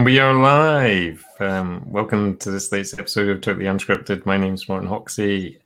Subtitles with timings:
[0.00, 1.22] And we are live.
[1.40, 4.24] Um, welcome to this latest episode of Totally Unscripted.
[4.24, 5.58] My name's Martin Hawksey.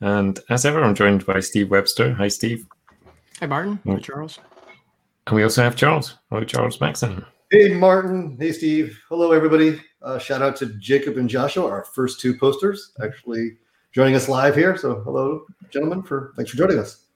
[0.00, 2.14] And as ever, I'm joined by Steve Webster.
[2.14, 2.68] Hi, Steve.
[3.40, 3.80] Hi, Martin.
[3.88, 4.38] Hi, Charles.
[5.26, 6.14] And we also have Charles.
[6.30, 7.26] Hello, Charles Maxson.
[7.50, 8.36] Hey, Martin.
[8.38, 8.96] Hey, Steve.
[9.08, 9.82] Hello, everybody.
[10.02, 13.56] Uh, shout out to Jacob and Joshua, our first two posters, actually
[13.92, 14.76] joining us live here.
[14.76, 16.04] So, hello, gentlemen.
[16.04, 17.06] For thanks for joining us.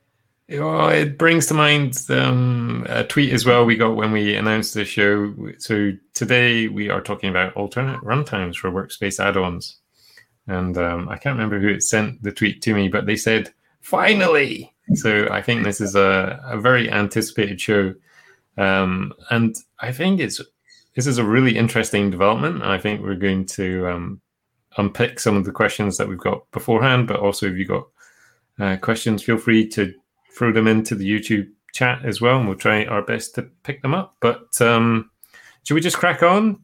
[0.51, 4.75] Oh, it brings to mind um, a tweet as well we got when we announced
[4.75, 5.35] the show.
[5.57, 9.79] So today we are talking about alternate runtimes for workspace add-ons,
[10.47, 14.71] and um, I can't remember who sent the tweet to me, but they said finally.
[14.97, 17.95] So I think this is a, a very anticipated show,
[18.59, 20.43] um, and I think it's
[20.95, 22.63] this is a really interesting development.
[22.63, 24.21] I think we're going to um,
[24.77, 27.87] unpick some of the questions that we've got beforehand, but also if you've got
[28.61, 29.95] uh, questions, feel free to
[30.35, 33.83] throw them into the YouTube chat as well, and we'll try our best to pick
[33.83, 34.17] them up.
[34.21, 35.11] But um,
[35.65, 36.61] should we just crack on?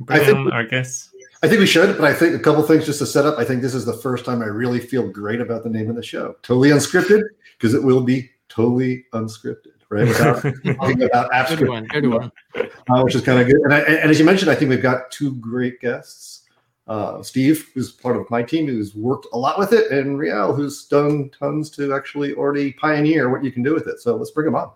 [0.00, 1.10] Bring I think on our guests.
[1.42, 3.36] I think we should, but I think a couple things just to set up.
[3.38, 5.96] I think this is the first time I really feel great about the name of
[5.96, 6.36] the show.
[6.42, 7.22] Totally unscripted,
[7.58, 10.06] because it will be totally unscripted, right?
[10.06, 10.42] Without
[10.76, 12.32] talking about abstract, good one, good one.
[12.54, 13.60] Uh, which is kind of good.
[13.62, 16.41] And, I, and as you mentioned, I think we've got two great guests
[16.88, 20.52] uh, Steve, who's part of my team, who's worked a lot with it, and Riel,
[20.52, 24.00] who's done tons to actually already pioneer what you can do with it.
[24.00, 24.70] So let's bring him on.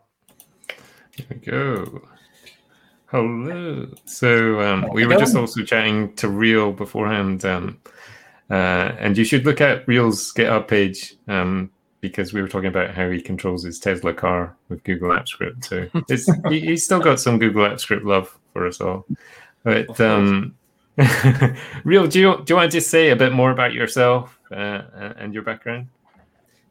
[1.17, 2.03] Here we go.
[3.07, 3.89] Hello.
[4.05, 7.81] So um, we were just also chatting to Riel beforehand, um,
[8.51, 12.95] uh, and you should look at Riel's GitHub page um, because we were talking about
[12.95, 15.65] how he controls his Tesla car with Google Apps Script.
[15.65, 15.89] So
[16.49, 19.07] he, he's still got some Google Apps Script love for us all.
[19.65, 20.55] But um,
[21.85, 25.13] Riel, do you do you want to just say a bit more about yourself uh,
[25.19, 25.89] and your background?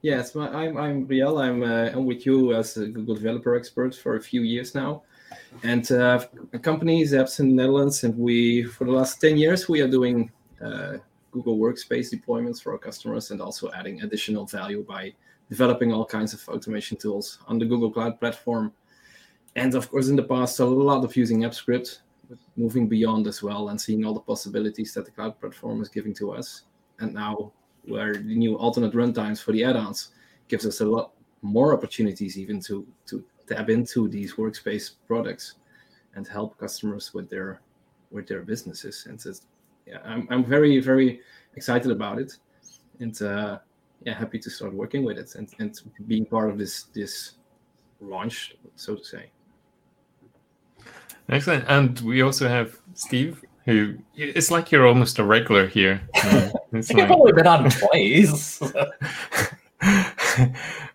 [0.02, 1.38] Yes, I'm I'm Riel.
[1.38, 5.04] I'm uh, I'm with you as a Google developer expert for a few years now,
[5.64, 9.38] and uh, a company is Apps in the Netherlands, and we for the last ten
[9.38, 10.98] years we are doing uh,
[11.32, 15.14] Google Workspace deployments for our customers, and also adding additional value by
[15.50, 18.74] developing all kinds of automation tools on the Google Cloud platform.
[19.56, 22.00] And of course, in the past, a lot of using AppScript
[22.56, 26.14] moving beyond as well and seeing all the possibilities that the cloud platform is giving
[26.16, 26.64] to us.
[27.00, 27.52] And now,
[27.86, 30.12] where the new alternate runtimes for the add-ons
[30.48, 35.56] gives us a lot more opportunities even to to tap into these workspace products
[36.16, 37.62] and help customers with their
[38.12, 39.06] with their businesses.
[39.08, 39.34] And so,
[39.86, 41.22] yeah, I'm I'm very very
[41.56, 42.38] excited about it,
[43.00, 43.60] and uh,
[44.04, 47.34] yeah, happy to start working with it and and being part of this this
[48.02, 49.32] launch, so to say.
[51.30, 51.66] Excellent.
[51.68, 56.02] And we also have Steve, who it's like you're almost a regular here.
[56.72, 57.04] it's like...
[57.04, 58.60] I've only been on twice.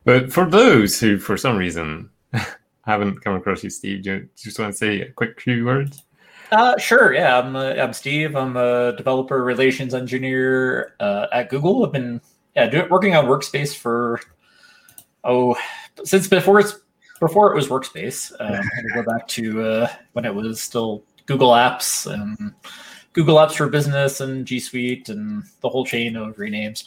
[0.04, 2.10] but for those who, for some reason,
[2.86, 6.04] haven't come across you, Steve, do you just want to say a quick few words?
[6.52, 7.14] Uh, sure.
[7.14, 8.34] Yeah, I'm uh, I'm Steve.
[8.34, 11.86] I'm a developer relations engineer uh, at Google.
[11.86, 12.20] I've been
[12.56, 14.20] yeah doing, working on Workspace for
[15.22, 15.56] oh
[16.04, 16.74] since before it's
[17.20, 18.32] before it was Workspace.
[18.40, 22.52] Um, go back to uh, when it was still Google Apps and
[23.12, 26.84] Google Apps for Business and G Suite and the whole chain of renames.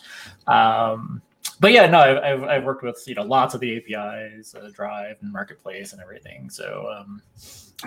[0.47, 1.21] Um,
[1.59, 5.17] but yeah, no, I've, I've worked with you know lots of the APIs, uh, Drive
[5.21, 6.49] and Marketplace and everything.
[6.49, 7.21] So um,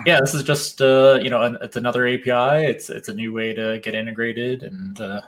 [0.05, 2.65] yeah, this is just uh, you know it's another API.
[2.65, 5.21] It's it's a new way to get integrated and uh,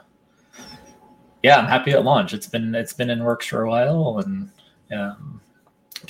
[1.42, 2.34] yeah, I'm happy at launch.
[2.34, 4.50] It's been it's been in works for a while and
[4.92, 5.40] um,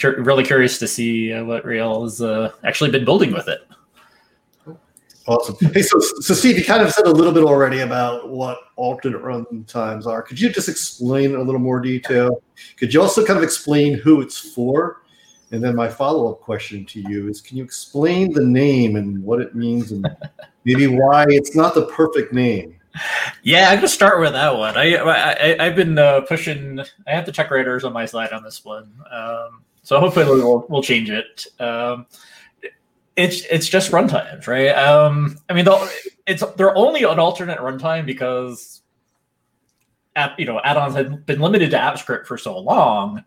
[0.04, 3.60] really curious to see uh, what Riel has uh, actually been building with it.
[5.26, 5.56] Awesome.
[5.72, 9.18] Hey, so, so Steve, you kind of said a little bit already about what alternate
[9.18, 10.22] run times are.
[10.22, 12.42] Could you just explain a little more detail?
[12.76, 15.02] Could you also kind of explain who it's for?
[15.52, 19.40] And then my follow-up question to you is, can you explain the name and what
[19.40, 20.08] it means, and
[20.64, 22.76] maybe why it's not the perfect name?
[23.42, 24.76] Yeah, I'm gonna start with that one.
[24.76, 26.80] I, I have been uh, pushing.
[27.06, 28.92] I have the check writers on my side on this one.
[29.10, 31.46] Um, so hopefully we'll, we'll change it.
[31.58, 32.06] Um,
[33.16, 34.68] it's it's just runtimes, right?
[34.68, 35.66] Um, I mean,
[36.26, 38.82] it's they're only an alternate runtime because
[40.16, 43.24] app, you know add-ons have been limited to AppScript for so long.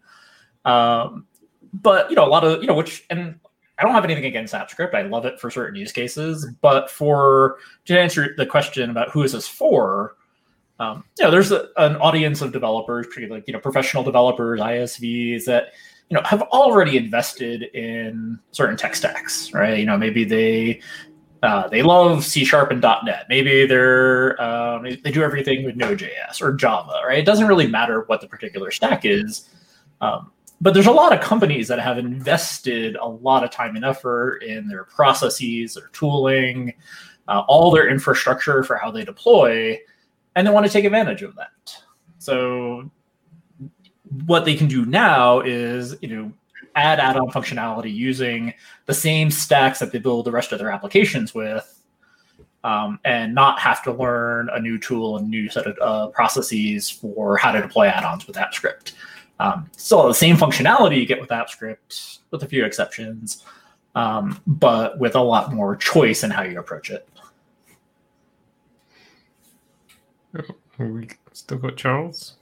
[0.65, 1.25] Um,
[1.73, 3.39] but you know, a lot of you know, which and
[3.77, 4.94] I don't have anything against AppScript.
[4.94, 9.23] I love it for certain use cases, but for to answer the question about who
[9.23, 10.15] is this for,
[10.79, 14.59] um, you know, there's a, an audience of developers, particularly like you know professional developers,
[14.59, 15.73] ISVs that
[16.13, 19.80] you know have already invested in certain tech stacks, right?
[19.80, 20.80] You know, maybe they
[21.42, 23.25] uh, they love C sharp and .NET.
[23.30, 27.18] Maybe they're um, they do everything with Node.js or Java, right?
[27.18, 29.50] It doesn't really matter what the particular stack is.
[30.01, 30.31] Um,
[30.62, 34.44] but there's a lot of companies that have invested a lot of time and effort
[34.44, 36.75] in their processes, their tooling,
[37.27, 39.80] uh, all their infrastructure for how they deploy,
[40.36, 41.75] and they want to take advantage of that.
[42.19, 42.92] So
[44.25, 46.31] what they can do now is, you know,
[46.75, 48.54] add add-on functionality using
[48.86, 51.81] the same stacks that they build the rest of their applications with,
[52.63, 56.89] um, and not have to learn a new tool and new set of uh, processes
[56.89, 58.94] for how to deploy add-ons with AppScript.
[59.39, 63.44] Um, still the same functionality you get with AppScript, with a few exceptions,
[63.95, 67.07] um, but with a lot more choice in how you approach it.
[70.80, 72.38] We still got Charles.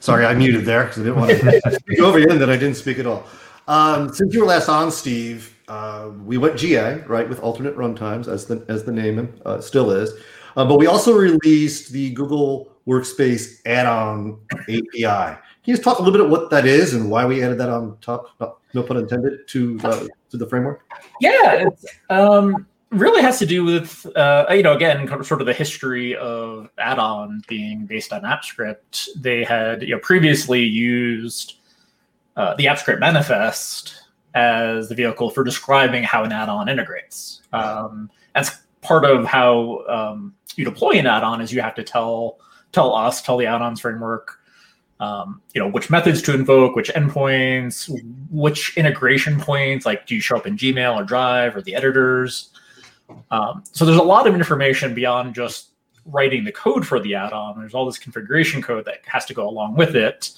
[0.00, 2.56] Sorry, I muted there because I didn't want to speak over you, and then I
[2.56, 3.26] didn't speak at all.
[3.66, 8.28] Um, since you were last on, Steve, uh, we went GA right with alternate runtimes
[8.28, 10.12] as the as the name uh, still is,
[10.56, 15.02] uh, but we also released the Google Workspace add-on API.
[15.02, 17.58] Can you just talk a little bit about what that is and why we added
[17.58, 18.34] that on top?
[18.72, 20.84] No pun intended to uh, to the framework.
[21.20, 25.52] Yeah, it's, um, really has to do with uh, you know again sort of the
[25.52, 29.08] history of add-on being based on AppScript.
[29.16, 31.54] They had you know previously used
[32.36, 34.02] uh, the AppScript manifest
[34.34, 37.42] as the vehicle for describing how an add-on integrates.
[37.52, 38.50] Um, that's
[38.80, 42.38] part of how um, you deploy an add-on is you have to tell
[42.72, 44.38] tell us tell the add-ons framework
[45.00, 47.90] um, you know which methods to invoke which endpoints
[48.30, 52.50] which integration points like do you show up in gmail or drive or the editors
[53.30, 55.70] um, so there's a lot of information beyond just
[56.04, 57.58] writing the code for the add-on.
[57.58, 60.30] There's all this configuration code that has to go along with it.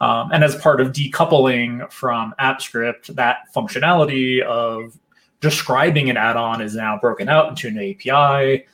[0.00, 4.98] Um, and as part of decoupling from AppScript, that functionality of
[5.40, 8.66] describing an add-on is now broken out into an API.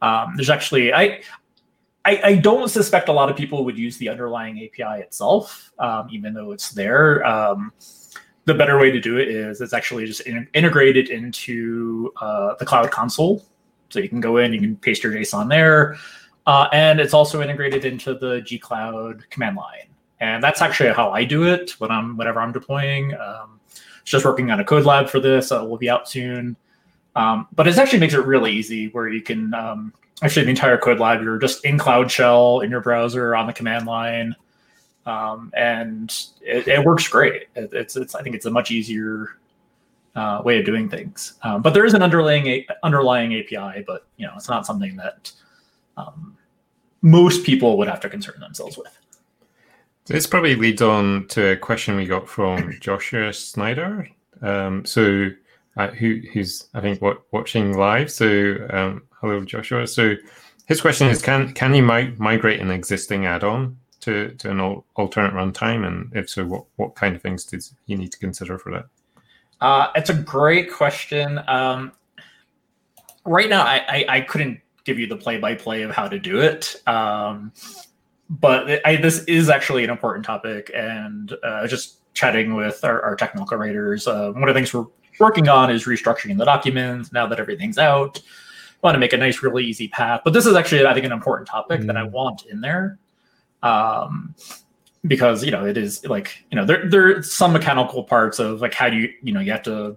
[0.00, 1.20] Um, there's actually I,
[2.04, 6.08] I, I don't suspect a lot of people would use the underlying API itself, um,
[6.10, 7.26] even though it's there.
[8.50, 12.66] The better way to do it is it's actually just in, integrated into uh, the
[12.66, 13.44] cloud console.
[13.90, 15.94] So you can go in, you can paste your JSON there.
[16.48, 19.86] Uh, and it's also integrated into the gcloud command line.
[20.18, 23.14] And that's actually how I do it when I'm whenever I'm deploying.
[23.14, 23.60] Um,
[24.02, 25.52] just working on a code lab for this.
[25.52, 26.56] Uh, will be out soon.
[27.14, 29.92] Um, but it actually makes it really easy where you can um,
[30.22, 33.52] actually the entire code lab, you're just in Cloud Shell in your browser on the
[33.52, 34.34] command line
[35.10, 37.48] um, and it, it, works great.
[37.56, 39.38] It, it's it's I think it's a much easier
[40.14, 41.34] uh, way of doing things.
[41.42, 44.96] Um, but there is an underlying a, underlying API, but you know it's not something
[44.96, 45.32] that
[45.96, 46.36] um,
[47.02, 48.96] most people would have to concern themselves with.
[50.06, 54.08] This probably leads on to a question we got from Joshua Snyder.
[54.42, 55.30] Um, so
[55.76, 58.10] uh, who, who's I think what, watching live.
[58.12, 59.88] So um, hello, Joshua.
[59.88, 60.14] So
[60.66, 64.60] his question is: Can can you mi- migrate an existing add-on to, to an
[64.94, 65.86] alternate runtime?
[65.86, 68.86] And if so, what, what kind of things did you need to consider for that?
[69.60, 71.40] Uh, it's a great question.
[71.46, 71.92] Um,
[73.24, 76.18] right now, I, I, I, couldn't give you the play by play of how to
[76.18, 76.76] do it.
[76.86, 77.52] Um,
[78.30, 80.70] but I, this is actually an important topic.
[80.74, 84.86] And uh, just chatting with our, our technical writers, uh, one of the things we're
[85.18, 88.18] working on is restructuring the documents now that everything's out.
[88.18, 90.22] I want to make a nice, really easy path.
[90.24, 91.86] But this is actually, I think, an important topic mm.
[91.86, 92.12] that I mm.
[92.12, 92.98] want in there
[93.62, 94.34] um,
[95.06, 98.60] because you know it is like you know there there are some mechanical parts of
[98.60, 99.96] like how do you you know you have to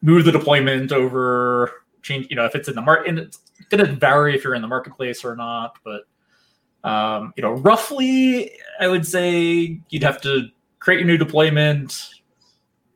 [0.00, 3.84] move the deployment over change you know if it's in the market and it's going
[3.84, 6.02] to vary if you're in the marketplace or not but
[6.88, 12.08] um, you know roughly i would say you'd have to create your new deployment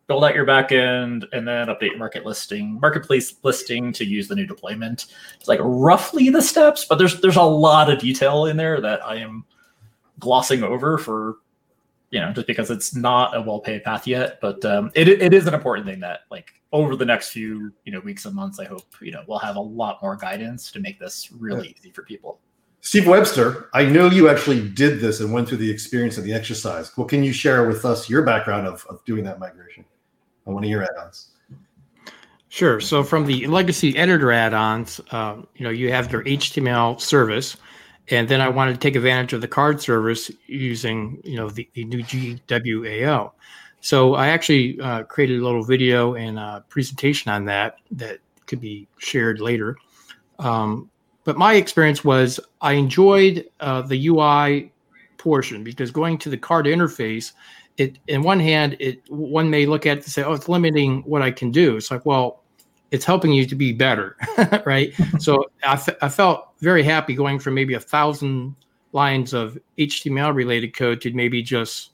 [0.06, 4.36] build out your backend and then update your market listing marketplace listing to use the
[4.36, 5.06] new deployment.
[5.34, 9.04] It's like roughly the steps but there's there's a lot of detail in there that
[9.04, 9.44] i am
[10.18, 11.36] glossing over for
[12.10, 15.34] you know just because it's not a well paid path yet but um, it, it
[15.34, 18.58] is an important thing that like over the next few you know weeks and months
[18.58, 21.74] i hope you know we'll have a lot more guidance to make this really yeah.
[21.78, 22.38] easy for people
[22.80, 26.32] steve webster i know you actually did this and went through the experience of the
[26.32, 29.84] exercise well can you share with us your background of, of doing that migration
[30.46, 31.32] on one of your add-ons
[32.48, 32.80] Sure.
[32.80, 37.56] So from the legacy editor add-ons, uh, you know, you have your HTML service,
[38.08, 41.68] and then I wanted to take advantage of the card service using you know the,
[41.74, 43.32] the new GWAL.
[43.80, 48.60] So I actually uh, created a little video and a presentation on that that could
[48.60, 49.76] be shared later.
[50.38, 50.90] Um,
[51.24, 54.72] but my experience was I enjoyed uh, the UI
[55.18, 57.32] portion because going to the card interface,
[57.76, 61.02] it in one hand it one may look at it and say, oh, it's limiting
[61.02, 61.76] what I can do.
[61.76, 62.42] It's like, well,
[62.90, 64.16] it's helping you to be better,
[64.64, 64.92] right?
[65.18, 68.54] so I, f- I felt very happy going from maybe a thousand
[68.92, 71.90] lines of HTML related code to maybe just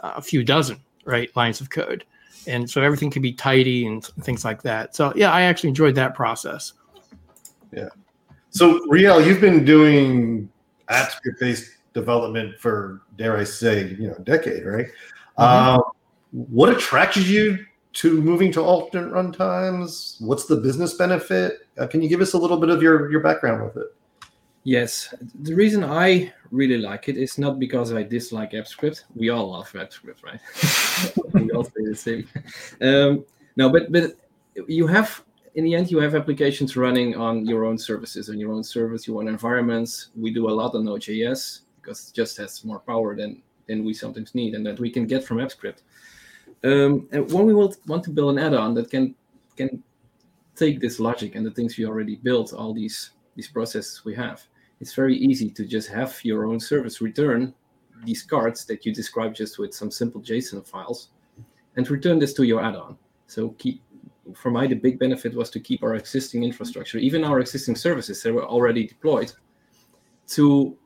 [0.00, 2.04] a few dozen, right, lines of code.
[2.46, 4.96] And so everything can be tidy and things like that.
[4.96, 6.72] So yeah, I actually enjoyed that process.
[7.72, 7.88] Yeah.
[8.50, 10.50] So, Riel, you've been doing
[10.90, 14.86] AppScript based development for, dare I say, you know, a decade, right?
[15.38, 15.78] Mm-hmm.
[15.78, 15.80] Uh,
[16.32, 20.20] what attracted you to moving to alternate runtimes?
[20.20, 21.66] What's the business benefit?
[21.78, 23.94] Uh, can you give us a little bit of your, your background with it?
[24.64, 29.04] Yes, the reason I really like it is not because I dislike AppScript.
[29.16, 30.40] We all love AppScript, right?
[31.34, 32.28] we all say the same.
[32.80, 33.24] Um,
[33.56, 34.12] no, but but
[34.68, 35.24] you have
[35.56, 39.08] in the end you have applications running on your own services and your own service,
[39.08, 40.10] your own environments.
[40.14, 43.94] We do a lot on Node.js because it just has more power than than we
[43.94, 45.82] sometimes need, and that we can get from AppScript.
[46.64, 49.14] Um, and when we want to build an add-on that can
[49.56, 49.82] can
[50.54, 54.42] take this logic and the things we already built, all these these processes we have,
[54.80, 57.54] it's very easy to just have your own service return
[58.04, 61.08] these cards that you describe just with some simple JSON files
[61.76, 62.96] and return this to your add-on.
[63.26, 63.82] So keep
[64.34, 68.22] for my the big benefit was to keep our existing infrastructure, even our existing services
[68.22, 69.32] that were already deployed,
[70.28, 70.76] to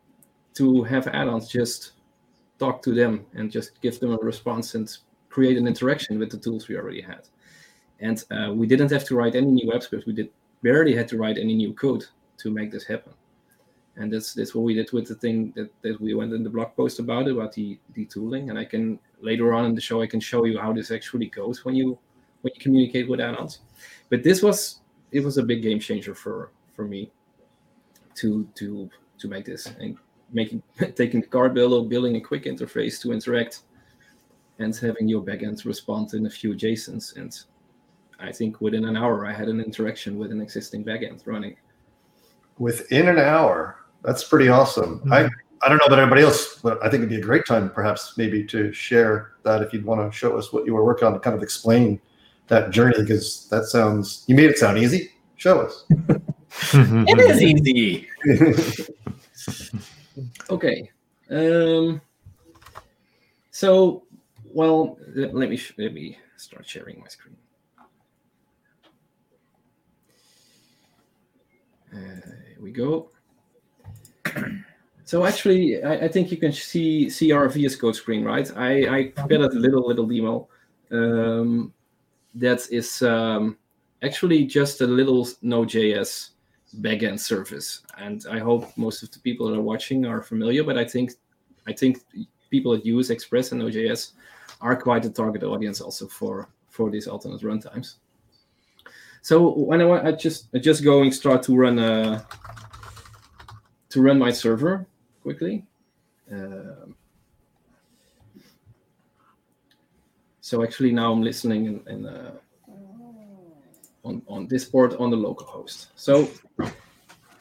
[0.55, 1.93] to have add-ons just
[2.59, 4.99] talk to them and just give them a response and
[5.37, 7.23] create an interaction with the tools we already had.
[8.01, 10.07] And uh, we didn't have to write any new web scripts.
[10.07, 10.31] We did
[10.63, 12.05] barely had to write any new code
[12.39, 13.13] to make this happen
[13.97, 16.51] and that's that's what we did with the thing that, that we went in the
[16.51, 20.03] blog post about about the the tooling and i can later on in the show
[20.03, 21.99] i can show you how this actually goes when you
[22.43, 23.61] when you communicate with add-ons
[24.11, 24.81] but this was
[25.13, 27.11] it was a big game changer for for me
[28.15, 29.97] to to to make this and
[30.33, 30.63] making
[30.95, 33.63] taking the builder building a quick interface to interact
[34.59, 37.17] and having your backend respond in a few JSONs.
[37.17, 37.39] And
[38.19, 41.57] I think within an hour, I had an interaction with an existing backend running.
[42.59, 45.01] Within an hour, that's pretty awesome.
[45.01, 45.13] Mm-hmm.
[45.13, 45.29] I
[45.63, 48.17] I don't know about everybody else, but I think it'd be a great time, perhaps,
[48.17, 51.15] maybe to share that if you'd want to show us what you were working on
[51.15, 52.01] to kind of explain
[52.49, 55.13] that journey, because that sounds you made it sound easy.
[55.37, 55.85] Show us.
[56.73, 58.09] it is easy.
[60.51, 60.91] okay.
[61.31, 62.01] Um,
[63.51, 64.05] so,
[64.57, 67.37] well, let, me let me start sharing my screen.
[71.93, 73.11] Uh, here we go
[75.05, 78.51] so actually, I, I, think you can see see our VS Code screen, right?
[78.57, 80.49] I, I prepared a little little demo
[80.91, 81.73] um,
[82.35, 83.57] that is um,
[84.03, 86.31] actually just a little Node.js
[86.81, 90.65] backend service, and I hope most of the people that are watching are familiar.
[90.65, 91.13] But I think
[91.67, 91.99] I think
[92.51, 94.13] people that use Express and Node.js
[94.61, 97.97] are quite a target audience also for for these alternate runtimes.
[99.23, 102.27] So when I, I just I just going start to run a
[103.91, 104.87] to run my server
[105.23, 105.65] quickly.
[106.31, 106.95] Um,
[110.41, 112.33] so actually now I'm listening in, in uh,
[114.05, 115.89] on, on this port on the local host.
[115.97, 116.29] So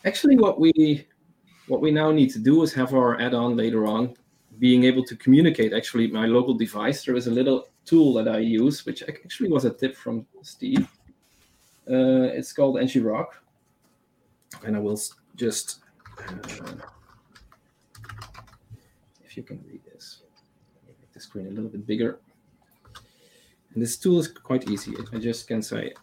[0.06, 1.08] actually what we
[1.68, 4.16] what we now need to do is have our add-on later on
[4.60, 7.04] being able to communicate actually my local device.
[7.04, 10.88] There is a little tool that I use, which actually was a tip from Steve.
[11.90, 13.28] Uh, it's called ngrok.
[14.66, 15.00] And I will
[15.36, 15.82] just
[19.26, 20.22] if you can read this,
[20.88, 22.20] make the screen a little bit bigger.
[23.74, 24.96] And this tool is quite easy.
[25.12, 25.94] I just can say.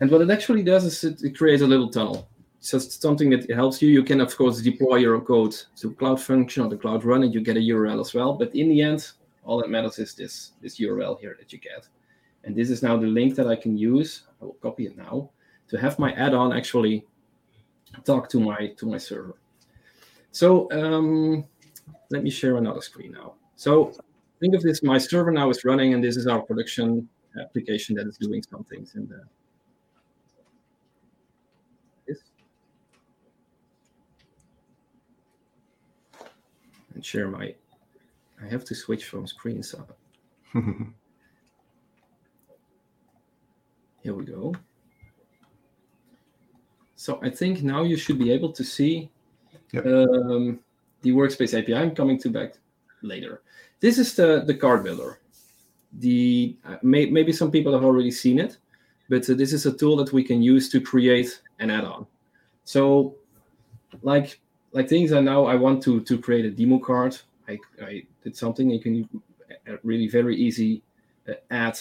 [0.00, 2.28] And what it actually does is it, it creates a little tunnel.
[2.62, 3.88] Just something that helps you.
[3.88, 7.34] You can, of course, deploy your code to Cloud Function or the Cloud Run, and
[7.34, 8.34] you get a URL as well.
[8.34, 9.10] But in the end,
[9.44, 11.88] all that matters is this, this URL here that you get.
[12.44, 14.22] And this is now the link that I can use.
[14.40, 15.30] I will copy it now
[15.68, 17.04] to have my add-on actually
[18.04, 19.36] talk to my to my server.
[20.30, 21.44] So um,
[22.10, 23.34] let me share another screen now.
[23.56, 23.92] So
[24.40, 27.08] think of this: my server now is running, and this is our production
[27.40, 29.22] application that is doing some things in the.
[32.06, 32.18] This.
[36.94, 37.54] And share my.
[38.42, 39.70] I have to switch from screens.
[39.70, 39.86] So.
[44.02, 44.54] Here we go.
[46.96, 49.10] So I think now you should be able to see
[49.72, 49.86] yep.
[49.86, 50.60] um,
[51.02, 51.74] the workspace API.
[51.74, 52.54] I'm coming to back
[53.02, 53.42] later.
[53.80, 55.18] This is the, the card builder.
[55.98, 58.58] The uh, may, maybe some people have already seen it,
[59.08, 62.06] but uh, this is a tool that we can use to create an add-on.
[62.64, 63.16] So,
[64.02, 64.40] like
[64.72, 67.18] like things are now, I want to to create a demo card.
[67.48, 68.70] I, I did something.
[68.70, 69.08] You can
[69.68, 70.82] uh, really very easy
[71.28, 71.78] uh, add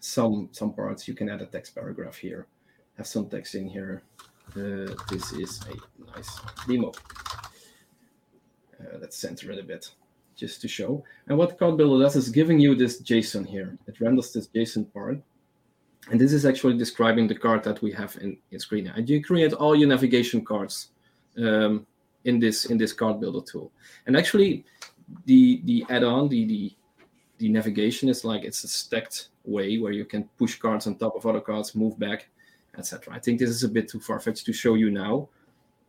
[0.00, 1.08] some some parts.
[1.08, 2.46] You can add a text paragraph here,
[2.96, 4.02] have some text in here,
[4.56, 6.92] uh, this is a nice demo.
[8.80, 9.90] Uh, let's center it a bit
[10.34, 11.04] just to show.
[11.28, 13.78] And what Card Builder does is giving you this JSON here.
[13.86, 15.20] It renders this JSON part.
[16.10, 18.88] And this is actually describing the card that we have in, in screen.
[18.88, 20.88] And you create all your navigation cards
[21.38, 21.86] um,
[22.24, 23.72] in this in this card builder tool.
[24.06, 24.64] And actually,
[25.24, 26.72] the the add-on, the the
[27.38, 31.16] the navigation is like it's a stacked way where you can push cards on top
[31.16, 32.28] of other cards, move back,
[32.76, 33.14] etc.
[33.14, 35.28] I think this is a bit too far-fetched to show you now,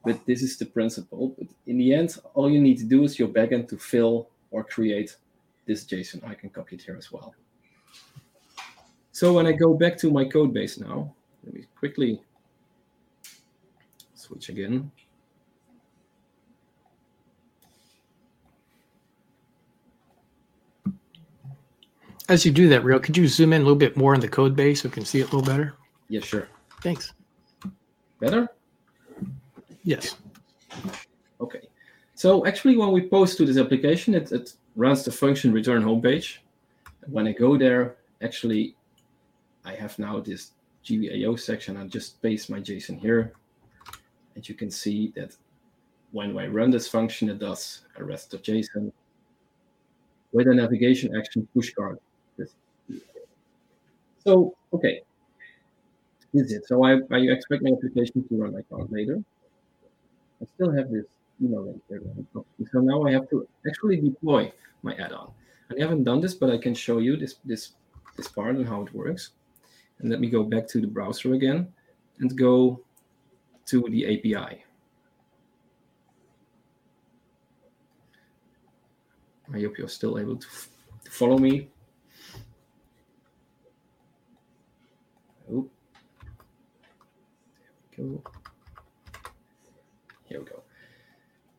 [0.06, 1.36] but this is the principle.
[1.38, 4.64] But in the end, all you need to do is your backend to fill or
[4.64, 5.18] create
[5.66, 6.28] this JSON.
[6.28, 7.36] I can copy it here as well.
[9.12, 12.22] So when I go back to my code base now, let me quickly
[14.16, 14.92] switch again.
[22.32, 24.28] As you do that, Riel, could you zoom in a little bit more on the
[24.30, 25.74] code base so we can see it a little better?
[26.08, 26.48] Yeah, sure.
[26.80, 27.12] Thanks.
[28.22, 28.48] Better?
[29.84, 30.16] Yes.
[31.42, 31.68] Okay.
[32.16, 36.38] So actually, when we post to this application, it, it runs the function return homepage.
[37.08, 38.78] When I go there, actually,
[39.66, 40.52] I have now this
[40.86, 41.76] GVAO section.
[41.76, 43.34] I just paste my JSON here.
[44.36, 45.36] And you can see that
[46.14, 48.90] when I run this function, it does a rest of JSON
[50.32, 52.00] with a navigation action push card.
[54.24, 55.02] So, okay,
[56.34, 56.68] is it.
[56.68, 59.22] So I, I expect my application to run my card later.
[60.42, 61.06] I still have this
[61.42, 62.00] email link there.
[62.72, 64.52] So now I have to actually deploy
[64.84, 65.32] my add-on.
[65.72, 67.74] I haven't done this, but I can show you this this
[68.18, 69.32] this part and how it works.
[70.00, 71.72] And let me go back to the browser again
[72.20, 72.82] and go
[73.68, 74.64] to the API.
[79.54, 80.48] I hope you're still able to,
[81.06, 81.70] to follow me.
[85.54, 85.70] Oh.
[87.96, 88.24] There we go.
[90.26, 90.64] Here we go.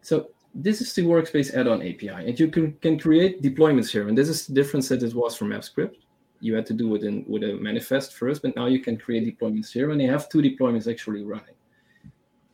[0.01, 4.09] So this is the Workspace add-on API, and you can, can create deployments here.
[4.09, 5.97] And this is the difference that it was from AppScript.
[6.41, 9.25] You had to do it in with a manifest first, but now you can create
[9.27, 11.55] deployments here, and you have two deployments actually running.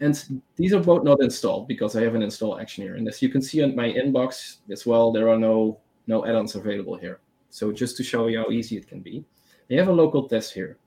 [0.00, 2.94] And these are both not installed because I have an install action here.
[2.94, 6.54] And as you can see on my inbox as well, there are no, no add-ons
[6.54, 7.18] available here.
[7.50, 9.24] So just to show you how easy it can be,
[9.70, 10.78] I have a local test here.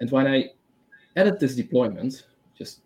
[0.00, 0.50] And when I
[1.16, 2.80] edit this deployment, just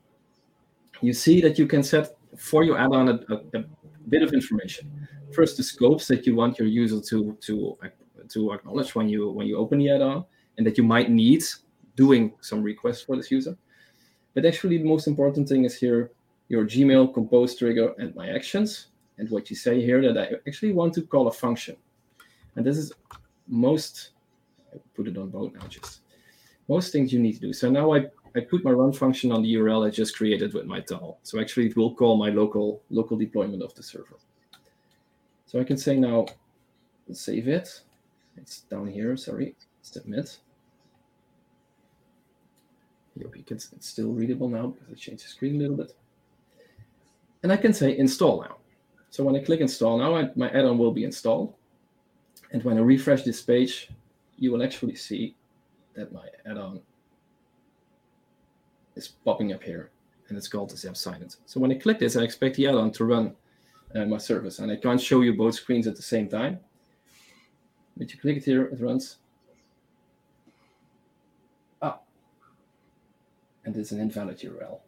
[1.00, 3.64] you see that you can set for your add-on a, a, a
[4.08, 4.90] bit of information.
[5.32, 7.78] First, the scopes that you want your user to to
[8.28, 10.24] to acknowledge when you when you open the add-on,
[10.56, 11.42] and that you might need
[11.96, 13.56] doing some requests for this user.
[14.34, 16.10] But actually, the most important thing is here
[16.48, 18.88] your Gmail compose trigger and my actions.
[19.16, 21.76] And what you say here that I actually want to call a function.
[22.56, 22.92] And this is
[23.46, 24.10] most,
[24.72, 26.00] I put it on both now, just
[26.68, 27.52] most things you need to do.
[27.52, 30.66] So now I, I put my run function on the URL I just created with
[30.66, 31.18] my tall.
[31.22, 34.16] So actually it will call my local local deployment of the server.
[35.46, 36.26] So I can say now,
[37.12, 37.82] save it.
[38.36, 40.38] It's down here, sorry, submit.
[43.22, 45.92] Hope you can, it's still readable now because I changed the screen a little bit.
[47.44, 48.56] And I can say install now.
[49.10, 51.54] So when I click install now, I, my add-on will be installed.
[52.50, 53.90] And when I refresh this page,
[54.38, 55.36] you will actually see
[55.94, 56.80] that my add-on
[58.96, 59.90] is popping up here
[60.28, 61.36] and it's called the Zap Silent.
[61.46, 63.34] So when I click this, I expect the add-on to run
[63.94, 64.58] uh, my service.
[64.58, 66.60] And I can't show you both screens at the same time.
[67.96, 69.18] But you click it here, it runs.
[71.80, 71.98] Ah.
[73.64, 74.80] And it's an invalid URL.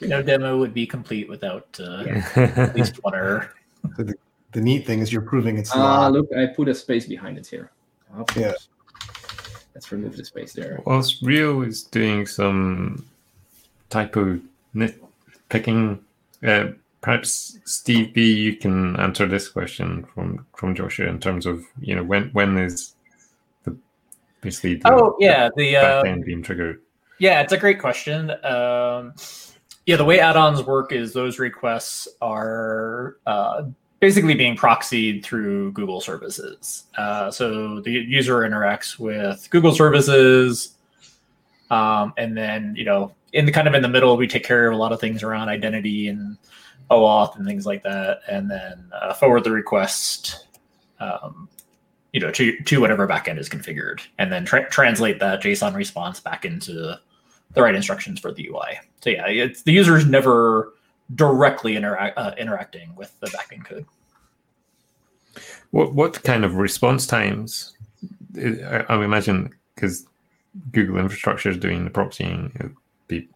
[0.00, 2.04] No demo would be complete without uh,
[2.36, 3.52] at least one error.
[3.96, 4.14] So the,
[4.52, 6.12] the neat thing is you're proving it's Ah, not.
[6.12, 7.70] look, I put a space behind it here.
[8.16, 8.52] Of Yeah.
[9.74, 10.80] Let's remove the space there.
[10.84, 13.06] Whilst Rio is doing some
[13.88, 14.38] typo
[14.74, 15.98] nitpicking,
[16.46, 16.66] uh,
[17.00, 21.96] perhaps Steve B, you can answer this question from from Joshua in terms of you
[21.96, 22.94] know when when is
[23.64, 23.74] the
[24.42, 26.80] basically the, Oh yeah, the back uh, end being triggered.
[27.18, 28.30] Yeah, it's a great question.
[28.44, 29.14] Um,
[29.86, 33.64] yeah, the way add-ons work is those requests are uh,
[34.00, 36.84] basically being proxied through Google services.
[36.96, 40.76] Uh, so the user interacts with Google services,
[41.70, 44.68] um, and then you know, in the kind of in the middle, we take care
[44.68, 46.36] of a lot of things around identity and
[46.90, 50.46] OAuth and things like that, and then uh, forward the request.
[51.00, 51.48] Um,
[52.12, 56.20] you know, to, to whatever backend is configured, and then tra- translate that JSON response
[56.20, 57.00] back into
[57.54, 58.80] the right instructions for the UI.
[59.02, 60.72] So yeah, it's the user is never
[61.14, 63.86] directly interact uh, interacting with the backend code.
[65.70, 67.74] What what kind of response times?
[68.36, 70.06] I, I imagine because
[70.70, 72.54] Google infrastructure is doing the proxying.
[72.56, 72.76] It'd
[73.08, 73.28] be,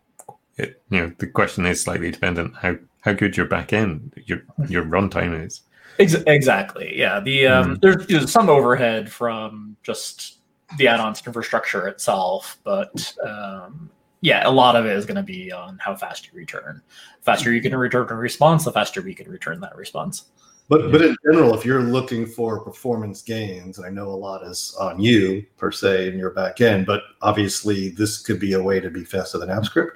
[0.57, 4.85] it, you know, the question is slightly dependent how how good your backend your your
[4.85, 5.63] runtime is.
[5.99, 6.99] Ex- exactly.
[6.99, 7.21] Yeah.
[7.21, 7.81] The um, mm.
[7.81, 10.39] there's, there's some overhead from just
[10.79, 13.89] the add-ons infrastructure itself, but um,
[14.27, 16.83] yeah, a lot of it is going to be on how fast you return.
[17.21, 20.25] The faster you can return a response, the faster we can return that response.
[20.69, 24.77] But but in general, if you're looking for performance gains, I know a lot is
[24.81, 28.81] on you per se in your back end, but obviously this could be a way
[28.81, 29.93] to be faster than AppScript.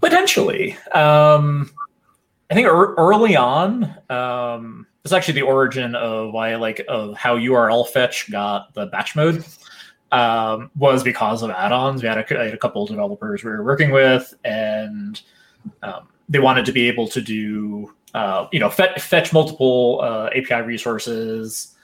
[0.00, 1.70] Potentially, um,
[2.50, 7.36] I think er- early on, um, it's actually the origin of why like of how
[7.36, 9.44] URL fetch got the batch mode.
[10.12, 12.02] Um, was because of add-ons.
[12.02, 15.18] We had a, had a couple of developers we were working with, and
[15.82, 20.28] um, they wanted to be able to do uh, you know, fet- fetch multiple uh,
[20.34, 21.74] API resources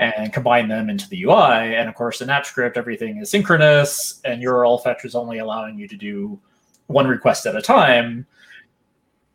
[0.00, 1.76] and combine them into the UI.
[1.76, 5.86] And of course, in AppScript, everything is synchronous, and URL fetch is only allowing you
[5.86, 6.40] to do
[6.86, 8.26] one request at a time.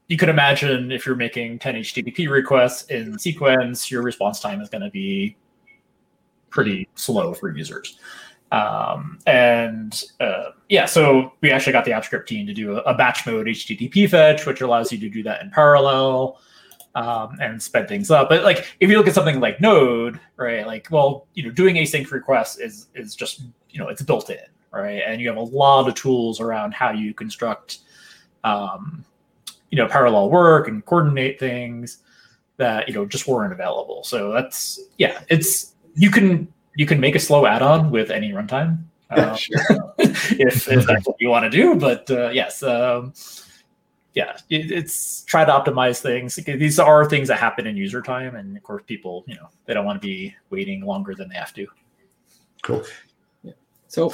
[0.08, 4.70] You could imagine if you're making 10 HTTP requests in sequence, your response time is
[4.70, 5.38] going to be
[6.50, 8.00] pretty slow for users.
[8.52, 12.96] Um, and uh, yeah, so we actually got the AppScript team to do a, a,
[12.96, 16.40] batch mode HTTP fetch, which allows you to do that in parallel
[16.96, 18.28] um, and sped things up.
[18.28, 20.66] But like, if you look at something like Node, right?
[20.66, 24.38] Like, well, you know, doing async requests is is just you know it's built in,
[24.72, 25.02] right?
[25.06, 27.80] And you have a lot of tools around how you construct,
[28.44, 29.06] um,
[29.70, 32.00] you know, parallel work and coordinate things
[32.58, 34.04] that you know just weren't available.
[34.04, 38.84] So that's yeah, it's you can you can make a slow add-on with any runtime
[39.10, 39.36] um,
[39.98, 41.76] if, if that's what you want to do.
[41.76, 43.14] But uh, yes, um,
[44.14, 46.36] yeah, it, it's try to optimize things.
[46.36, 49.74] These are things that happen in user time, and of course, people you know they
[49.74, 51.68] don't want to be waiting longer than they have to.
[52.62, 52.84] Cool.
[53.44, 53.54] Yeah.
[53.88, 54.14] So,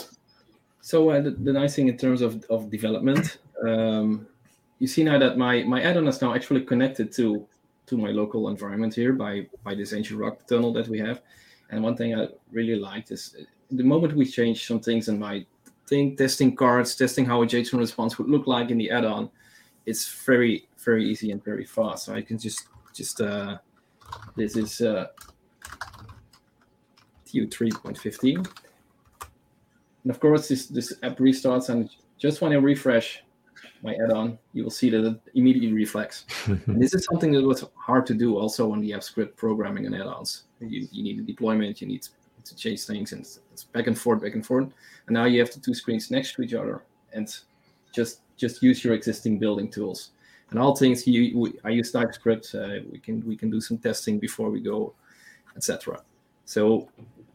[0.82, 4.28] so uh, the, the, nice thing in terms of of development, um,
[4.80, 7.48] you see now that my my add-on is now actually connected to
[7.88, 11.22] to my local environment here by by this ngrok tunnel that we have.
[11.70, 13.36] And one thing I really liked is
[13.72, 15.46] the moment we change some things in my
[15.88, 19.30] thing, testing cards, testing how a JSON response would look like in the add-on,
[19.86, 22.06] it's very, very easy and very fast.
[22.06, 23.58] So I can just, just, uh,
[24.36, 25.08] this is uh,
[27.26, 28.48] TU 3.15.
[30.04, 33.24] And of course, this, this app restarts and just when I refresh
[33.84, 36.26] my add-on, you will see that it immediately reflects.
[36.46, 39.96] and this is something that was hard to do also on the AppScript programming and
[39.96, 40.44] add-ons.
[40.60, 42.08] You, you need a deployment, you need
[42.46, 44.72] to change things, and it's back and forth, back and forth.
[45.08, 47.34] And now you have the two screens next to each other, and
[47.94, 50.12] just just use your existing building tools.
[50.50, 52.54] And all things you, we, I use TypeScript.
[52.54, 54.94] Uh, we can we can do some testing before we go,
[55.56, 56.02] etc.
[56.46, 56.90] So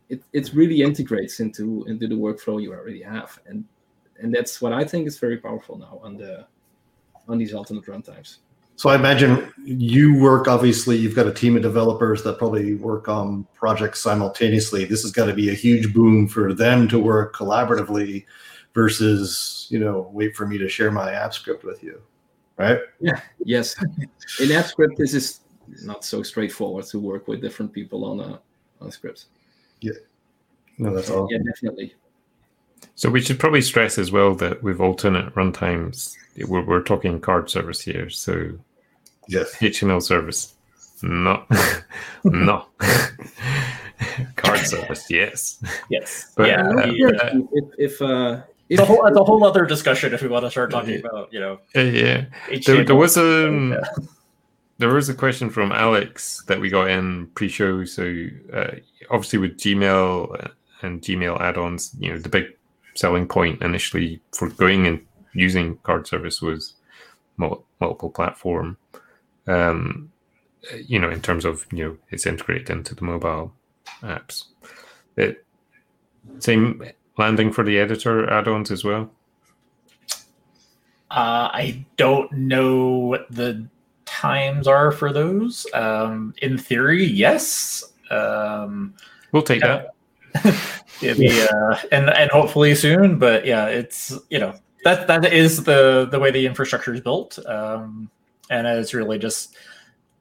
[0.09, 3.65] it, it really integrates into into the workflow you already have, and
[4.23, 6.47] and that's what I think is very powerful now on the
[7.29, 8.39] on these alternate runtimes.
[8.77, 13.09] So I imagine you work obviously you've got a team of developers that probably work
[13.09, 14.87] on projects simultaneously.
[14.87, 18.25] This has got to be a huge boom for them to work collaboratively
[18.73, 22.01] versus, you know, wait for me to share my app script with you.
[22.57, 22.79] Right?
[23.01, 23.21] Yeah.
[23.45, 23.77] Yes.
[24.41, 25.41] In app script this is
[25.83, 28.41] not so straightforward to work with different people on a
[28.81, 29.27] on scripts.
[29.81, 29.93] Yeah.
[30.79, 31.29] No, that's all.
[31.31, 31.95] Yeah, definitely.
[32.95, 36.15] So we should probably stress as well that with alternate runtimes,
[36.47, 38.11] we're, we're talking card service here.
[38.11, 38.59] So
[39.31, 39.55] Yes.
[39.57, 40.55] HTML service.
[41.03, 41.45] No.
[42.25, 42.67] no.
[44.37, 45.07] Card service.
[45.09, 45.63] Yes.
[45.89, 46.33] Yes.
[46.37, 46.69] But, yeah.
[46.69, 50.45] Uh, if, if uh, it's a whole, it's a whole other discussion if we want
[50.45, 51.61] to start talking about, you know.
[51.75, 52.25] yeah.
[52.67, 53.81] There, there, was a
[54.79, 57.85] there was a question from Alex that we got in pre-show.
[57.85, 58.73] So uh,
[59.11, 60.51] obviously with Gmail
[60.83, 62.47] and Gmail add-ons, you know, the big
[62.95, 66.75] selling point initially for going and using card service was
[67.37, 68.77] multiple platform
[69.47, 70.11] um,
[70.87, 73.53] you know, in terms of you know it's integrated into the mobile
[74.03, 74.45] apps.
[75.17, 75.45] It,
[76.39, 76.83] same
[77.19, 79.11] landing for the editor add-ons as well.
[81.11, 83.67] Uh, I don't know what the
[84.05, 85.67] times are for those.
[85.75, 87.85] Um, in theory, yes.
[88.11, 88.95] Um,
[89.33, 89.69] we'll take yeah.
[89.69, 89.95] that.
[91.01, 93.19] yeah, uh, and and hopefully soon.
[93.19, 97.39] But yeah, it's you know that that is the the way the infrastructure is built.
[97.47, 98.11] Um,
[98.51, 99.57] and it's really just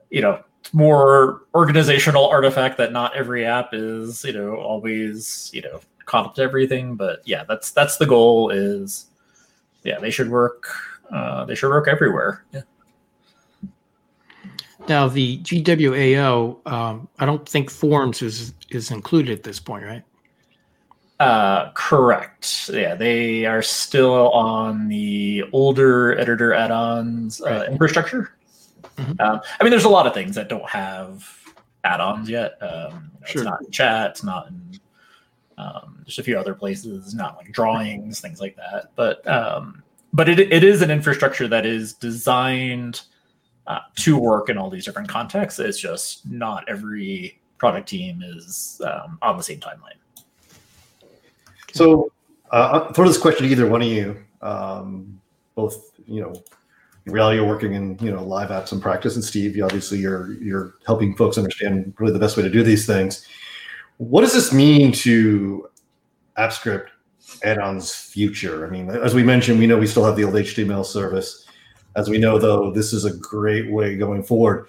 [0.10, 0.41] you know
[0.72, 6.36] more organizational artifact that not every app is you know always you know caught up
[6.36, 9.08] to everything but yeah that's that's the goal is
[9.84, 10.67] yeah they should work
[11.12, 12.62] uh, they should work everywhere yeah
[14.89, 20.04] now the gwao um, i don't think forms is is included at this point right
[21.19, 22.69] uh, correct.
[22.71, 27.69] Yeah, they are still on the older editor add-ons uh, right.
[27.69, 28.32] infrastructure.
[28.95, 29.19] Mm-hmm.
[29.19, 31.30] Um, I mean, there's a lot of things that don't have
[31.84, 32.58] add-ons yet.
[32.62, 33.41] Um, you know, sure.
[33.41, 34.12] It's not in chat.
[34.12, 34.80] It's not in
[35.60, 38.91] um, there's a few other places, not like drawings, things like that.
[38.95, 43.02] But um, but it, it is an infrastructure that is designed
[43.70, 45.60] uh, to work in all these different contexts.
[45.60, 49.94] It's just not every product team is um, on the same timeline.
[51.72, 52.12] So,
[52.52, 54.18] uh, throw this question to either one of you.
[54.42, 55.22] Um,
[55.54, 56.34] both, you know,
[57.06, 60.34] Riel, you're working in you know live apps and practice, and Steve, you obviously you're
[60.34, 63.28] you're helping folks understand really the best way to do these things.
[63.98, 65.70] What does this mean to
[66.38, 66.88] AppScript
[67.44, 68.66] add-ons future?
[68.66, 71.46] I mean, as we mentioned, we know we still have the old HTML service.
[72.00, 74.68] As we know, though, this is a great way going forward.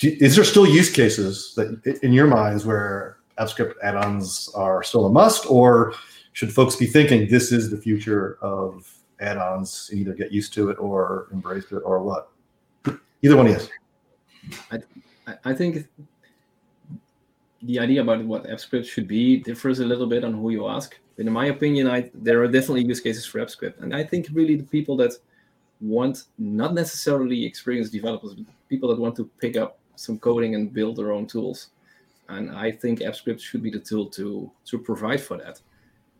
[0.00, 5.10] Is there still use cases that, in your minds, where AppScript add-ons are still a
[5.10, 5.92] must, or
[6.34, 8.88] should folks be thinking this is the future of
[9.18, 12.30] add-ons either get used to it or embrace it or what?
[13.22, 13.68] Either one is.
[14.70, 14.78] I,
[15.44, 15.88] I think
[17.62, 20.96] the idea about what AppScript should be differs a little bit on who you ask.
[21.16, 23.80] But in my opinion, I, there are definitely use cases for AppScript.
[23.82, 25.14] And I think really the people that
[25.80, 30.72] want not necessarily experienced developers, but people that want to pick up some coding and
[30.72, 31.70] build their own tools.
[32.28, 35.60] And I think AppScript should be the tool to, to provide for that.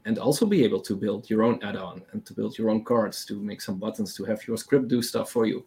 [0.04, 3.26] And also be able to build your own add-on and to build your own cards,
[3.26, 5.64] to make some buttons, to have your script do stuff for you.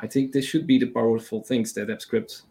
[0.00, 2.42] I think this should be the powerful things that AppScript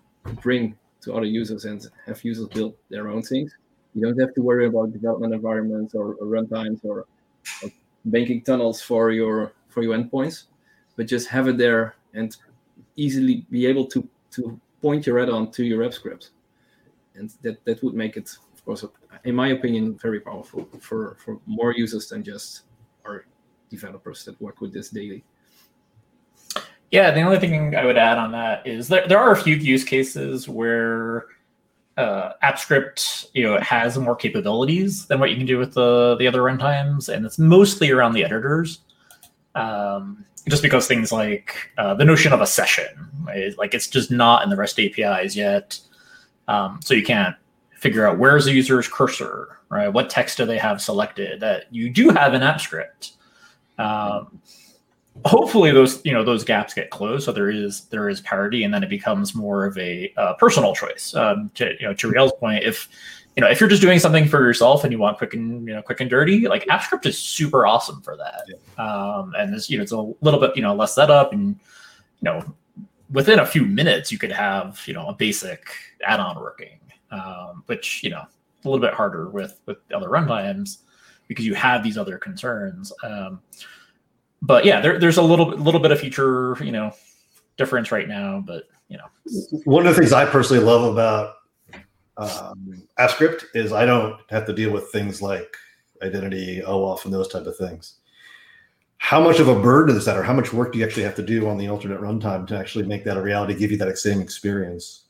[0.41, 3.55] bring to other users and have users build their own things.
[3.93, 7.05] You don't have to worry about development environments or, or runtimes or,
[7.63, 7.69] or,
[8.05, 10.43] banking tunnels for your for your endpoints,
[10.95, 12.35] but just have it there and
[12.95, 16.31] easily be able to to point your add-on to your app script,
[17.15, 18.85] and that that would make it, of course,
[19.23, 22.63] in my opinion, very powerful for for more users than just
[23.05, 23.25] our
[23.69, 25.23] developers that work with this daily.
[26.91, 29.55] Yeah, the only thing I would add on that is there, there are a few
[29.55, 31.25] use cases where
[31.97, 36.15] uh, AppScript, you know, it has more capabilities than what you can do with the
[36.19, 38.81] the other runtimes, and it's mostly around the editors.
[39.55, 42.87] Um, just because things like uh, the notion of a session,
[43.23, 43.57] right?
[43.57, 45.79] like it's just not in the REST APIs yet,
[46.47, 47.35] um, so you can't
[47.77, 49.87] figure out where's the user's cursor, right?
[49.87, 51.39] What text do they have selected?
[51.39, 53.11] That you do have in AppScript.
[53.77, 54.41] Um,
[55.23, 58.73] hopefully those you know those gaps get closed so there is there is parity and
[58.73, 62.33] then it becomes more of a uh, personal choice um, to you know to Riel's
[62.33, 62.89] point if
[63.35, 65.73] you know if you're just doing something for yourself and you want quick and you
[65.73, 68.83] know quick and dirty like AppScript is super awesome for that yeah.
[68.83, 71.59] um, and this you know it's a little bit you know less setup and
[72.21, 72.43] you know
[73.11, 75.67] within a few minutes you could have you know a basic
[76.05, 76.79] add-on working
[77.11, 80.79] um, which you know a little bit harder with with other runtimes
[81.27, 83.39] because you have these other concerns um,
[84.45, 86.91] but yeah, there, there's a little little bit of feature, you know,
[87.57, 88.43] difference right now.
[88.45, 89.05] But you know,
[89.63, 91.35] one of the things I personally love about
[92.17, 95.55] um, AppScript is I don't have to deal with things like
[96.01, 97.95] identity, OAuth, and those type of things.
[98.97, 101.15] How much of a burden is that, or how much work do you actually have
[101.15, 103.97] to do on the alternate runtime to actually make that a reality, give you that
[103.97, 105.03] same experience?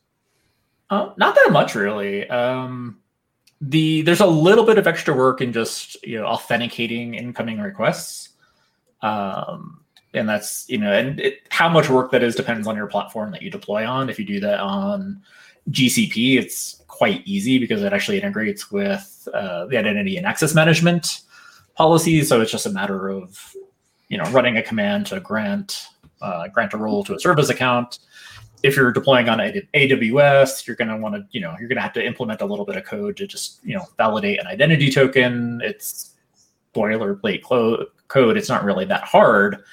[0.90, 2.28] Uh, not that much, really.
[2.30, 3.00] Um,
[3.62, 8.30] the there's a little bit of extra work in just you know authenticating incoming requests
[9.02, 9.82] um,
[10.14, 13.32] and that's you know and it, how much work that is depends on your platform
[13.32, 15.22] that you deploy on if you do that on
[15.72, 21.22] gcp it's quite easy because it actually integrates with uh, the identity and access management
[21.76, 23.56] policies so it's just a matter of
[24.10, 25.88] you know running a command to grant
[26.22, 28.00] uh, grant a role to a service account
[28.64, 31.82] if you're deploying on aws you're going to want to you know you're going to
[31.82, 34.90] have to implement a little bit of code to just you know validate an identity
[34.90, 36.16] token it's
[36.76, 38.38] boilerplate clo- code.
[38.38, 39.64] It's not really that hard.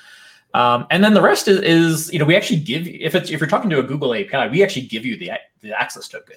[0.55, 3.41] Um, and then the rest is, is, you know, we actually give if it's if
[3.41, 6.37] you're talking to a Google API, we actually give you the the access token.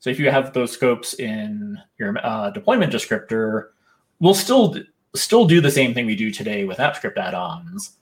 [0.00, 3.70] So if you have those scopes in your uh, deployment descriptor,
[4.20, 4.76] we'll still
[5.14, 7.96] still do the same thing we do today with AppScript add-ons,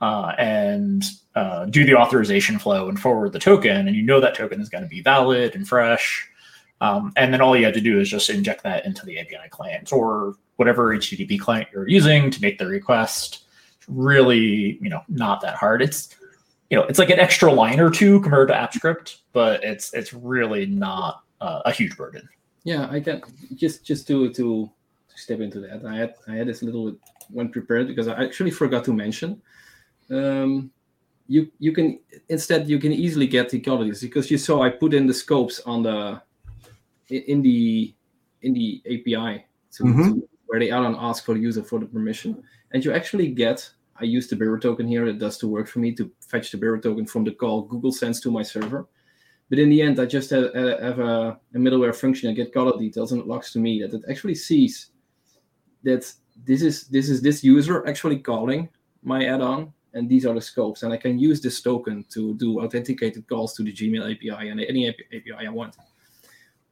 [0.00, 4.34] uh, and uh, do the authorization flow and forward the token, and you know that
[4.34, 6.28] token is going to be valid and fresh.
[6.82, 9.48] Um, and then all you have to do is just inject that into the API
[9.50, 13.44] client or whatever HTTP client you're using to make the request.
[13.86, 15.82] Really, you know, not that hard.
[15.82, 16.14] It's
[16.70, 20.14] you know, it's like an extra line or two compared to AppScript, but it's it's
[20.14, 22.28] really not uh, a huge burden.
[22.64, 23.22] Yeah, I can
[23.54, 24.70] just just to to
[25.14, 25.84] step into that.
[25.84, 26.96] I had I had this little
[27.30, 29.40] when prepared because I actually forgot to mention.
[30.10, 30.70] Um,
[31.26, 34.92] you you can instead you can easily get the qualities because you saw I put
[34.92, 36.20] in the scopes on the
[37.08, 37.94] in the
[38.42, 40.08] in the API to, mm-hmm.
[40.08, 43.70] to where they add-on ask for the user for the permission, and you actually get
[44.00, 45.06] I use the bearer token here.
[45.06, 47.92] It does the work for me to fetch the bearer token from the call Google
[47.92, 48.86] sends to my server.
[49.50, 52.30] But in the end, I just have, have a, a, middleware function.
[52.30, 54.90] I get caller details, and it logs to me that it actually sees
[55.82, 56.10] that
[56.46, 58.68] this is this is this user actually calling
[59.02, 60.84] my add-on, and these are the scopes.
[60.84, 64.60] And I can use this token to do authenticated calls to the Gmail API and
[64.60, 65.76] any API I want.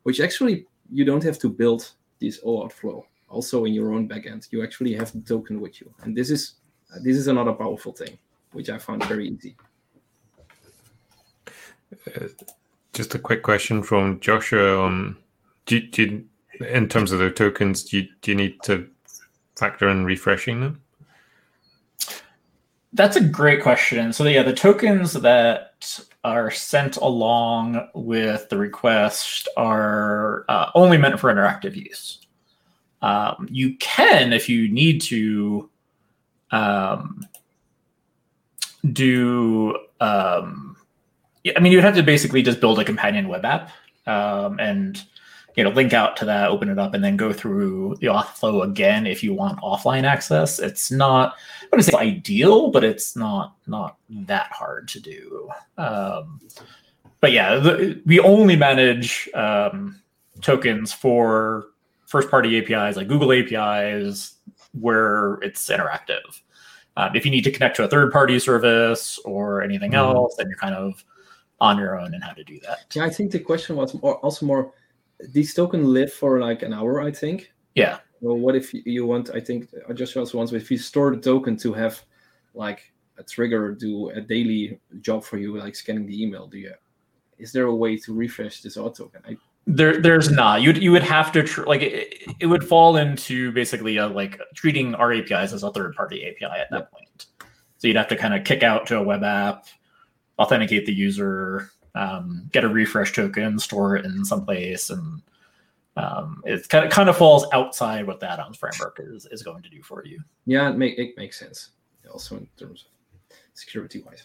[0.05, 3.07] Which actually you don't have to build this OAuth flow.
[3.29, 6.55] Also in your own backend, you actually have the token with you, and this is
[7.03, 8.17] this is another powerful thing,
[8.53, 9.57] which I found very easy.
[12.17, 12.29] Uh,
[12.99, 14.85] just a quick question from Joshua.
[14.85, 15.17] Um,
[15.67, 16.25] do, do
[16.69, 18.91] in terms of the tokens, do you, do you need to
[19.57, 20.83] factor in refreshing them?
[22.93, 24.13] That's a great question.
[24.13, 31.21] So yeah, the tokens that are sent along with the request are uh, only meant
[31.21, 32.27] for interactive use.
[33.01, 35.71] Um, you can, if you need to,
[36.51, 37.21] um,
[38.93, 39.79] do.
[40.01, 40.78] Um,
[41.57, 43.71] I mean, you'd have to basically just build a companion web app
[44.07, 45.03] um, and
[45.59, 48.29] you know link out to that open it up and then go through the auth
[48.29, 50.61] flow again if you want offline access.
[50.61, 55.51] It's not i wouldn't say ideal but it's not not that hard to do.
[55.77, 56.41] Um,
[57.21, 60.01] but yeah the, we only manage um,
[60.43, 61.67] tokens for
[62.07, 64.37] first party apis like google apis
[64.79, 66.41] where it's interactive.
[66.97, 70.17] Um, if you need to connect to a third party service or anything mm-hmm.
[70.17, 71.05] else then you're kind of
[71.61, 74.17] on your own and how to do that yeah i think the question was more,
[74.19, 74.73] also more
[75.21, 77.53] these tokens live for like an hour, I think.
[77.75, 77.99] Yeah.
[78.21, 79.31] Well, what if you want?
[79.35, 82.03] I think I just also wants if you store the token to have
[82.55, 86.47] like a trigger do a daily job for you, like scanning the email.
[86.47, 86.75] Do you?
[87.39, 89.23] Is there a way to refresh this auth token?
[89.25, 89.37] I,
[89.69, 90.63] there, there's not.
[90.63, 94.41] You you would have to tr- like it, it would fall into basically a, like
[94.55, 96.99] treating our APIs as a third party API at that yeah.
[96.99, 97.27] point.
[97.77, 99.67] So you'd have to kind of kick out to a web app,
[100.39, 105.23] authenticate the user, um, get a refresh token, store it in some place, and
[105.97, 109.63] um, it kind of kind of falls outside what that add-ons framework is is going
[109.63, 110.21] to do for you.
[110.47, 111.71] Yeah, it make it makes sense.
[112.11, 114.25] Also in terms of security wise.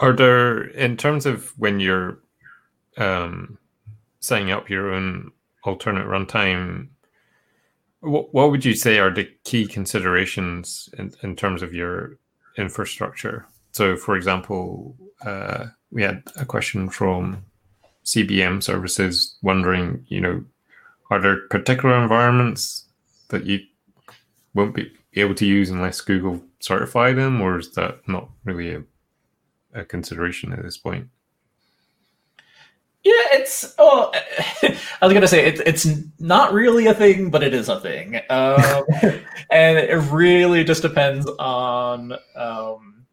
[0.00, 2.20] Are there in terms of when you're
[2.96, 3.58] um,
[4.20, 5.32] setting up your own
[5.64, 6.88] alternate runtime?
[8.00, 12.18] What, what would you say are the key considerations in, in terms of your
[12.58, 13.46] infrastructure?
[13.72, 17.44] So, for example, uh, we had a question from
[18.04, 20.44] CBM services wondering, you know,
[21.10, 22.86] are there particular environments
[23.28, 23.60] that you
[24.54, 28.82] won't be able to use unless Google certify them, or is that not really a,
[29.74, 31.08] a consideration at this point?
[33.08, 33.74] Yeah, it's.
[33.78, 34.12] Oh,
[34.62, 35.86] I was gonna say it's it's
[36.18, 38.62] not really a thing, but it is a thing, um,
[39.50, 43.06] and it really just depends on um,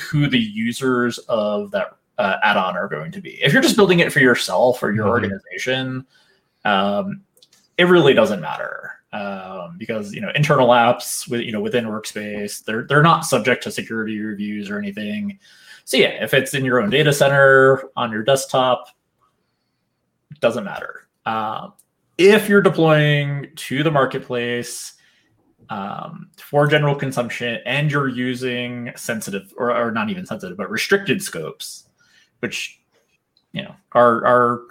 [0.00, 3.30] who the users of that uh, add-on are going to be.
[3.42, 5.10] If you're just building it for yourself or your mm-hmm.
[5.10, 6.06] organization,
[6.64, 7.22] um,
[7.78, 12.62] it really doesn't matter um, because you know internal apps with you know within Workspace
[12.62, 15.40] they're they're not subject to security reviews or anything.
[15.84, 18.86] So yeah, if it's in your own data center on your desktop,
[20.42, 21.08] doesn't matter.
[21.24, 21.70] Uh,
[22.18, 24.94] if you're deploying to the marketplace
[25.70, 31.22] um, for general consumption and you're using sensitive or, or not even sensitive but restricted
[31.22, 31.88] scopes
[32.40, 32.80] which
[33.52, 34.62] you know are are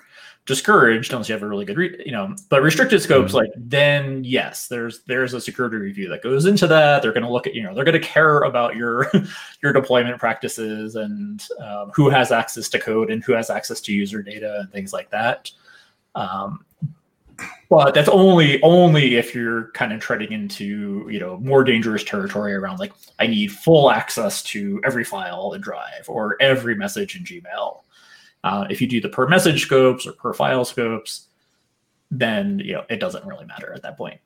[0.46, 3.38] discouraged unless you have a really good re- you know but restricted scopes mm-hmm.
[3.38, 7.32] like then yes there's there's a security review that goes into that they're going to
[7.32, 9.10] look at you know they're going to care about your
[9.64, 13.94] your deployment practices and um, who has access to code and who has access to
[13.94, 15.52] user data and things like that
[16.16, 16.66] um,
[17.72, 22.54] but that's only only if you're kind of treading into you know more dangerous territory
[22.54, 27.24] around like i need full access to every file in drive or every message in
[27.24, 27.82] gmail.
[28.44, 31.28] Uh, if you do the per message scopes or per file scopes
[32.12, 34.20] then you know it doesn't really matter at that point.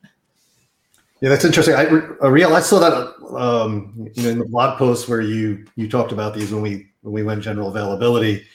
[1.22, 1.76] Yeah that's interesting.
[1.76, 1.84] I,
[2.22, 5.88] I real i saw that um, you know in the blog post where you you
[5.88, 8.46] talked about these when we when we went general availability.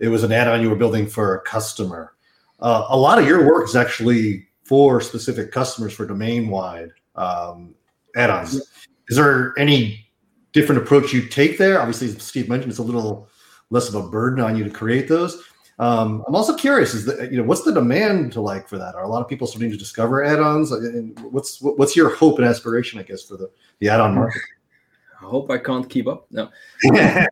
[0.00, 2.13] It was an add-on you were building for a customer
[2.64, 7.74] uh, a lot of your work is actually for specific customers for domain wide um,
[8.16, 8.54] add-ons.
[9.08, 10.08] Is there any
[10.52, 11.78] different approach you take there?
[11.78, 13.28] Obviously, Steve mentioned it's a little
[13.68, 15.42] less of a burden on you to create those.
[15.78, 18.94] Um, I'm also curious: is that you know what's the demand to like for that?
[18.94, 20.72] Are a lot of people starting to discover add-ons?
[20.72, 23.50] And what's what's your hope and aspiration, I guess, for the
[23.80, 24.40] the add-on market?
[25.20, 26.26] I hope I can't keep up.
[26.30, 26.48] No.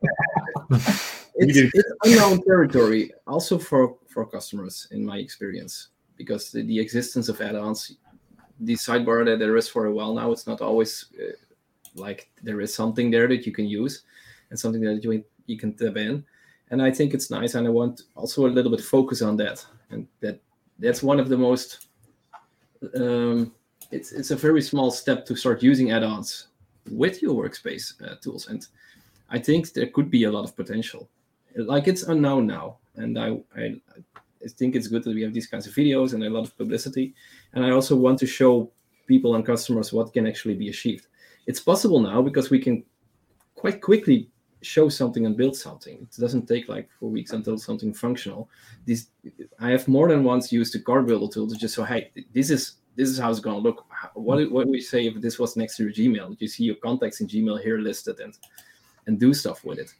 [1.34, 7.28] it's, it's unknown territory also for for customers in my experience because the, the existence
[7.28, 7.96] of add-ons
[8.62, 10.30] the sidebar that there is for a while now.
[10.32, 11.32] It's not always uh,
[11.94, 14.02] like there is something there that you can use
[14.50, 16.24] and something that you you can tap in.
[16.70, 19.64] And I think it's nice, and I want also a little bit focus on that,
[19.90, 20.40] and that
[20.78, 21.88] that's one of the most.
[22.94, 23.52] Um,
[23.90, 26.48] it's it's a very small step to start using add-ons
[26.90, 28.66] with your workspace uh, tools, and
[29.28, 31.08] I think there could be a lot of potential.
[31.56, 33.80] Like it's unknown now, and I, I
[34.44, 36.56] I think it's good that we have these kinds of videos and a lot of
[36.56, 37.14] publicity.
[37.52, 38.70] And I also want to show
[39.06, 41.06] people and customers what can actually be achieved.
[41.46, 42.84] It's possible now because we can
[43.54, 44.30] quite quickly
[44.62, 45.98] show something and build something.
[46.02, 48.48] It doesn't take like four weeks until something functional.
[48.86, 49.08] This
[49.58, 52.50] I have more than once used the card builder tool to just say, hey, this
[52.50, 53.86] is this is how it's going to look.
[54.14, 56.36] What what we say if this was next to your Gmail?
[56.38, 58.36] You see your contacts in Gmail here listed and
[59.06, 59.92] and do stuff with it.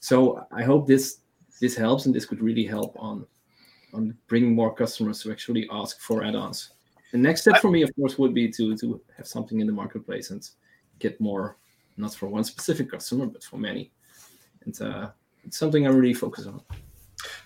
[0.00, 1.18] So I hope this
[1.60, 3.26] this helps and this could really help on
[3.92, 6.70] on bringing more customers to actually ask for add-ons.
[7.10, 9.72] The next step for me, of course, would be to to have something in the
[9.72, 10.48] marketplace and
[10.98, 11.56] get more,
[11.96, 13.90] not for one specific customer, but for many.
[14.64, 15.10] And uh,
[15.44, 16.60] it's something I'm really focused on.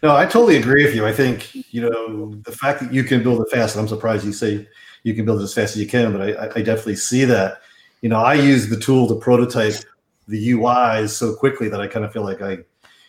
[0.02, 1.06] No, I totally agree with you.
[1.06, 3.76] I think you know the fact that you can build it fast.
[3.76, 4.66] I'm surprised you say
[5.04, 7.62] you can build it as fast as you can, but I, I definitely see that.
[8.00, 9.76] You know, I use the tool to prototype
[10.28, 12.58] the UIs so quickly that I kind of feel like I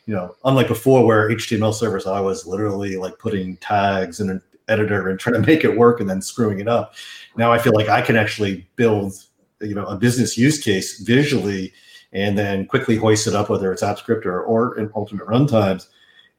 [0.05, 4.41] you know, unlike before where HTML servers, I was literally like putting tags in an
[4.67, 6.95] editor and trying to make it work and then screwing it up.
[7.37, 9.13] Now I feel like I can actually build,
[9.61, 11.73] you know, a business use case visually
[12.11, 15.87] and then quickly hoist it up, whether it's AppScript or, or in alternate runtimes,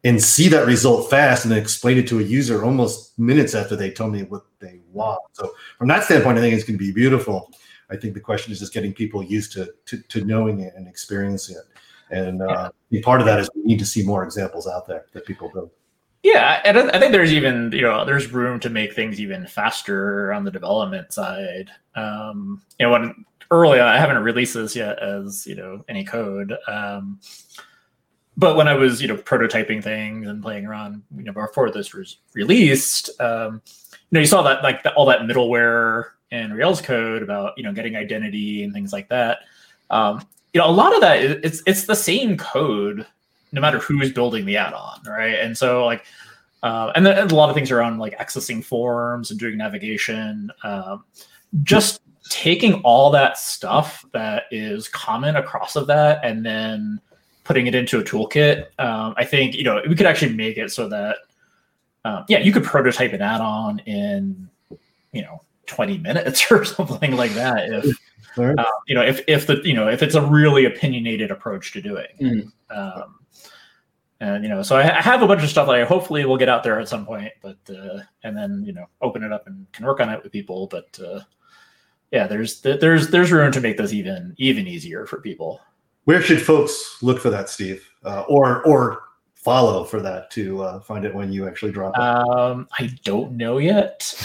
[0.04, 3.74] and see that result fast and then explain it to a user almost minutes after
[3.74, 5.20] they tell me what they want.
[5.32, 7.50] So from that standpoint, I think it's going to be beautiful.
[7.90, 10.88] I think the question is just getting people used to, to, to knowing it and
[10.88, 11.64] experiencing it.
[12.10, 12.70] And uh,
[13.02, 15.70] part of that is we need to see more examples out there that people build.
[16.24, 20.32] Yeah, and I think there's even you know there's room to make things even faster
[20.32, 21.70] on the development side.
[21.96, 26.02] Um, you know, when early on, I haven't released this yet as you know any
[26.02, 26.54] code.
[26.66, 27.20] Um,
[28.38, 31.92] but when I was you know prototyping things and playing around, you know, before this
[31.92, 36.80] was released, um, you know, you saw that like the, all that middleware and Rails
[36.80, 39.38] code about you know getting identity and things like that.
[39.90, 43.06] Um, you know, a lot of that it's it's the same code
[43.54, 45.38] no matter who's building the add-on, right?
[45.38, 46.04] And so like,
[46.64, 50.50] uh, and, then, and a lot of things around like accessing forms and doing navigation.
[50.64, 51.04] Um,
[51.62, 52.00] just
[52.30, 57.00] taking all that stuff that is common across of that and then
[57.44, 58.66] putting it into a toolkit.
[58.78, 61.18] Um, I think you know we could actually make it so that
[62.04, 64.48] um, yeah, you could prototype an add-on in
[65.12, 67.98] you know 20 minutes or something like that if
[68.38, 71.80] uh, you know, if if the you know if it's a really opinionated approach to
[71.80, 72.52] doing, mm.
[72.70, 73.20] um,
[74.20, 76.36] and you know, so I, I, have a bunch of stuff that I hopefully will
[76.36, 79.46] get out there at some point, but uh, and then you know open it up
[79.46, 80.66] and can work on it with people.
[80.66, 81.20] But uh,
[82.10, 85.60] yeah, there's there's there's room to make this even even easier for people.
[86.04, 89.03] Where should folks look for that, Steve, uh, or or
[89.44, 92.00] follow for that to uh, find it when you actually drop it?
[92.00, 94.12] Um, I don't know yet.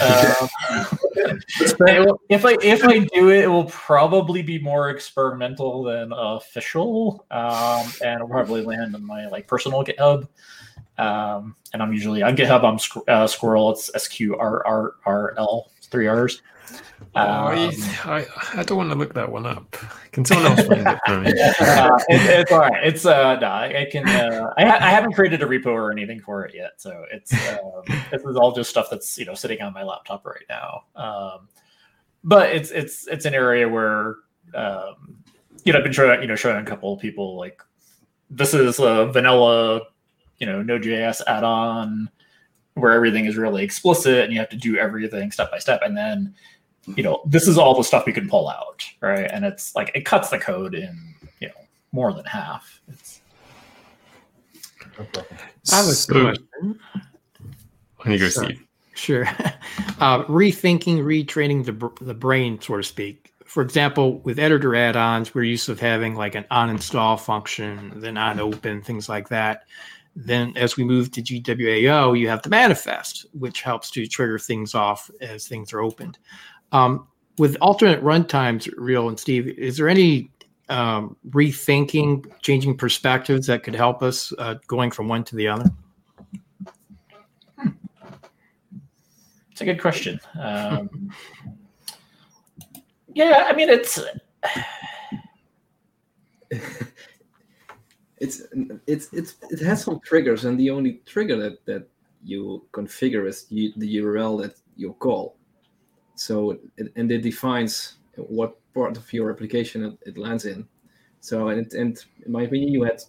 [1.20, 7.26] Um, if I if I do it, it will probably be more experimental than official,
[7.30, 10.28] um, and it'll probably land on my like personal GitHub.
[10.98, 12.64] Um, and I'm usually on GitHub.
[12.64, 13.72] I'm uh, Squirrel.
[13.72, 16.40] It's S Q R R R L three R's.
[17.12, 17.72] Um,
[18.04, 19.76] I, I don't want to look that one up.
[20.12, 21.32] Can someone else find it for me?
[21.60, 22.84] Uh, it, it's all right.
[22.84, 24.08] It's uh, no, I can.
[24.08, 27.32] Uh, I, ha- I haven't created a repo or anything for it yet, so it's
[27.32, 30.84] um, this is all just stuff that's you know sitting on my laptop right now.
[30.94, 31.48] Um,
[32.22, 34.16] but it's it's it's an area where
[34.54, 35.16] um,
[35.64, 37.60] you know I've been showing you know showing a couple of people like
[38.30, 39.80] this is a vanilla
[40.38, 42.08] you know Node.js add-on
[42.74, 45.96] where everything is really explicit and you have to do everything step by step, and
[45.96, 46.34] then
[46.96, 49.30] you know, this is all the stuff we can pull out, right?
[49.30, 51.54] And it's like it cuts the code in, you know,
[51.92, 52.80] more than half.
[52.88, 53.20] It's
[55.00, 56.80] I have a so, question.
[57.98, 58.64] When you go, Steve.
[58.94, 59.28] Sure.
[60.00, 63.34] Uh, rethinking, retraining the, the brain, so to speak.
[63.44, 68.80] For example, with editor add-ons, we're used to having like an on-install function, then on-open,
[68.80, 69.64] things like that.
[70.16, 74.74] Then, as we move to GWAO, you have the manifest, which helps to trigger things
[74.74, 76.18] off as things are opened.
[76.72, 77.06] Um,
[77.38, 80.30] with alternate runtimes, Riel and Steve, is there any
[80.68, 85.70] um, rethinking, changing perspectives that could help us uh, going from one to the other?
[89.50, 90.20] It's a good question.
[90.40, 91.10] Um,
[93.12, 93.98] yeah, I mean, it's
[98.18, 98.42] it's
[98.86, 101.86] it's it's it has some triggers, and the only trigger that that
[102.22, 105.36] you configure is the, the URL that you call.
[106.20, 110.68] So it, and it defines what part of your application it, it lands in.
[111.22, 113.00] So and and in my opinion, you had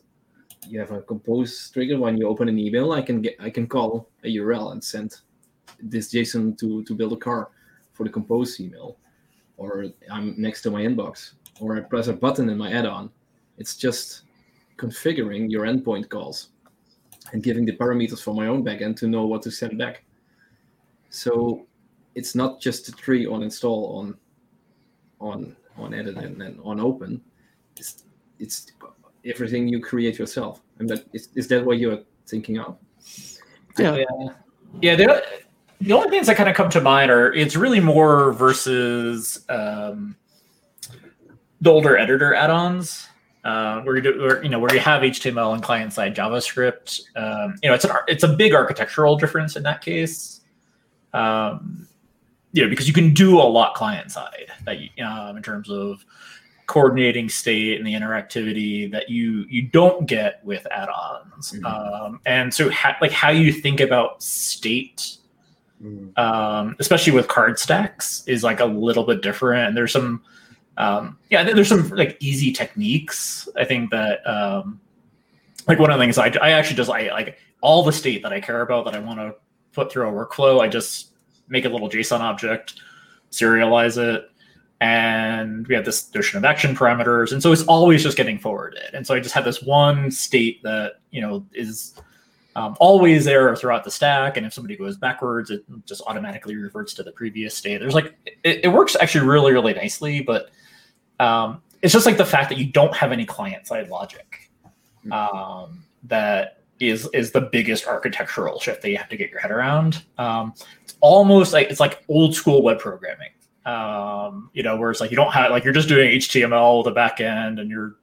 [0.65, 2.93] you have a compose trigger when you open an email.
[2.93, 5.17] I can get I can call a URL and send
[5.83, 7.49] this JSON to to build a car
[7.91, 8.95] for the compose email,
[9.57, 13.11] or I'm next to my inbox, or I press a button in my add-on.
[13.57, 14.23] It's just
[14.77, 16.51] configuring your endpoint calls
[17.33, 20.05] and giving the parameters for my own backend to know what to send back.
[21.09, 21.67] So
[22.15, 24.17] it's not just a tree on install on
[25.19, 27.21] on on edit and, then on open.
[27.77, 28.03] It's
[28.39, 28.71] it's
[29.25, 30.61] everything you create yourself.
[30.79, 32.77] And that is, is that what you're thinking of?
[33.77, 33.95] Yeah.
[33.95, 34.05] Yeah.
[34.81, 35.23] yeah the,
[35.81, 40.15] the only things that kind of come to mind are it's really more versus um,
[41.61, 43.07] the older editor add-ons.
[43.43, 47.01] Uh, where you do, where, you know, where you have HTML and client-side JavaScript.
[47.15, 50.41] Um, you know, it's an it's a big architectural difference in that case.
[51.13, 51.87] Um,
[52.53, 56.05] you know, because you can do a lot client-side that you, um, in terms of
[56.71, 61.65] coordinating state and the interactivity that you you don't get with add-ons mm-hmm.
[61.65, 65.17] um, and so ha- like how you think about state
[65.83, 66.17] mm-hmm.
[66.17, 70.23] um, especially with card stacks is like a little bit different and there's some
[70.77, 74.79] um, yeah there's some like easy techniques i think that um,
[75.67, 78.31] like one of the things I, I actually just I like all the state that
[78.31, 79.35] i care about that i want to
[79.73, 81.10] put through a workflow i just
[81.51, 82.79] make a little json object
[83.31, 84.31] serialize it
[84.81, 88.93] and we have this notion of action parameters and so it's always just getting forwarded
[88.93, 91.93] and so i just have this one state that you know is
[92.53, 96.93] um, always there throughout the stack and if somebody goes backwards it just automatically reverts
[96.93, 100.49] to the previous state there's like it, it works actually really really nicely but
[101.19, 104.49] um, it's just like the fact that you don't have any client side logic
[105.03, 105.13] hmm.
[105.13, 109.51] um, that is is the biggest architectural shift that you have to get your head
[109.51, 110.53] around um,
[110.83, 113.29] it's almost like it's like old school web programming
[113.65, 116.91] um, you know, where it's like you don't have like you're just doing HTML the
[116.91, 117.95] back end and you're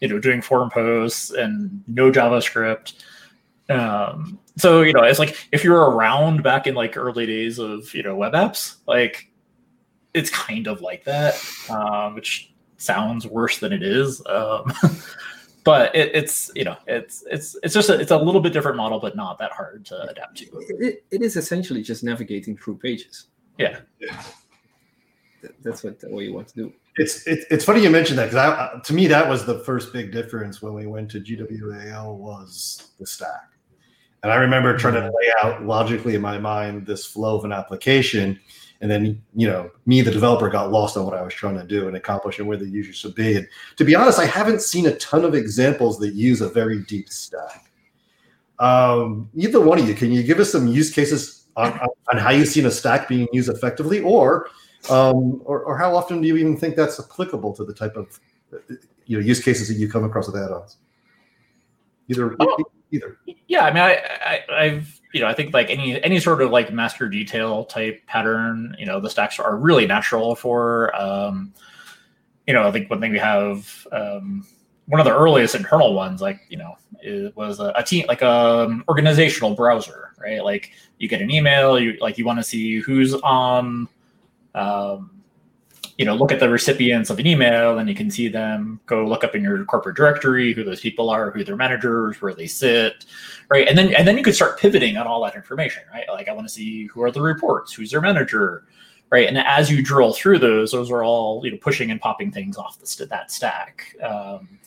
[0.00, 2.94] you know doing form posts and no JavaScript.
[3.68, 7.92] Um, so you know, it's like if you're around back in like early days of
[7.94, 9.30] you know web apps, like
[10.12, 14.20] it's kind of like that, um, which sounds worse than it is.
[14.26, 14.72] Um,
[15.66, 18.76] but it, it's you know it's it's it's just a, it's a little bit different
[18.76, 20.46] model, but not that hard to adapt to.
[20.78, 23.26] It, it is essentially just navigating through pages.
[23.58, 23.80] Yeah.
[23.98, 24.22] yeah
[25.62, 26.72] that's what what you want to do.
[26.96, 30.12] It's it, it's funny you mentioned that because to me that was the first big
[30.12, 33.50] difference when we went to GWAO was the stack,
[34.22, 37.52] and I remember trying to lay out logically in my mind this flow of an
[37.52, 38.38] application,
[38.80, 41.64] and then you know me the developer got lost on what I was trying to
[41.64, 43.36] do and accomplish and where the user should be.
[43.36, 46.82] And to be honest, I haven't seen a ton of examples that use a very
[46.84, 47.70] deep stack.
[48.58, 51.78] Um, either one of you, can you give us some use cases on,
[52.12, 54.48] on how you've seen a stack being used effectively, or
[54.90, 58.20] um, or, or how often do you even think that's applicable to the type of
[59.06, 60.76] you know use cases that you come across with add-ons?
[62.08, 63.18] Either, oh, either.
[63.48, 66.50] Yeah, I mean, I, I, I've you know, I think like any any sort of
[66.50, 70.94] like master detail type pattern, you know, the stacks are really natural for.
[70.94, 71.52] Um,
[72.46, 74.46] you know, I think one thing we have, um,
[74.86, 78.22] one of the earliest internal ones, like you know, it was a, a team like
[78.22, 80.44] a um, organizational browser, right?
[80.44, 83.88] Like you get an email, you like you want to see who's on
[84.54, 85.15] um,
[85.98, 89.06] you know, look at the recipients of an email and you can see them go
[89.06, 92.46] look up in your corporate directory who those people are, who their managers, where they
[92.46, 93.06] sit,
[93.48, 93.66] right?
[93.66, 96.04] And then and then you could start pivoting on all that information, right?
[96.08, 98.64] Like I want to see who are the reports, who's their manager,
[99.10, 99.26] right?
[99.26, 102.58] And as you drill through those, those are all you know pushing and popping things
[102.58, 103.96] off the that stack.
[104.02, 104.58] Um,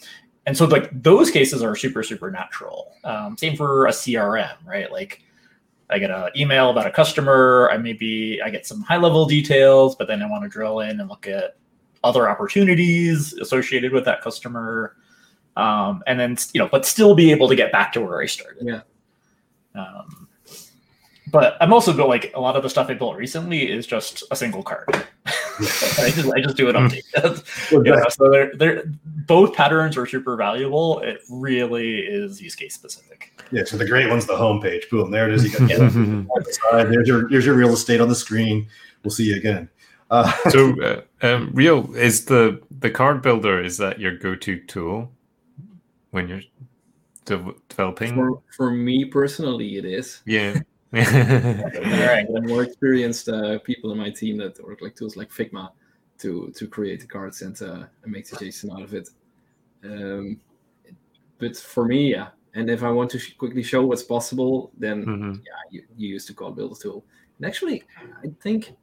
[0.48, 2.94] and so like those cases are super super natural.
[3.04, 4.92] Um, same for a CRM, right?
[4.92, 5.22] Like
[5.90, 7.70] I get an email about a customer.
[7.72, 11.00] I maybe I get some high level details, but then I want to drill in
[11.00, 11.58] and look at
[12.04, 14.96] other opportunities associated with that customer,
[15.58, 18.26] um, and then you know, but still be able to get back to where I
[18.26, 18.66] started.
[18.66, 18.82] Yeah.
[19.76, 20.28] Um,
[21.32, 24.24] but I'm also built like a lot of the stuff I built recently is just
[24.32, 24.88] a single card.
[26.00, 27.72] I just I just do an update.
[27.72, 31.00] you know, so they're, they're both patterns are super valuable.
[31.00, 33.34] It really is use case specific.
[33.52, 34.90] Yeah, so the great one's the homepage.
[34.90, 35.44] Boom, there it is.
[35.44, 36.90] You got the side.
[36.90, 38.68] There's your here's your real estate on the screen.
[39.04, 39.70] We'll see you again.
[40.10, 43.62] Uh, so, uh, um, Riel is the the card builder.
[43.62, 45.12] Is that your go to tool
[46.12, 46.42] when you're
[47.26, 48.16] de- developing?
[48.16, 50.22] For, for me personally, it is.
[50.26, 50.60] Yeah.
[50.92, 52.26] Right.
[52.44, 55.70] more experienced uh, people in my team that work like tools like Figma
[56.20, 59.10] to to create the cards and, uh, and make the JSON out of it.
[59.84, 60.40] Um,
[61.38, 65.06] but for me, yeah, and if I want to sh- quickly show what's possible, then
[65.06, 65.32] mm-hmm.
[65.34, 67.06] yeah, you, you use the card builder tool.
[67.38, 67.84] And actually,
[68.24, 68.74] I think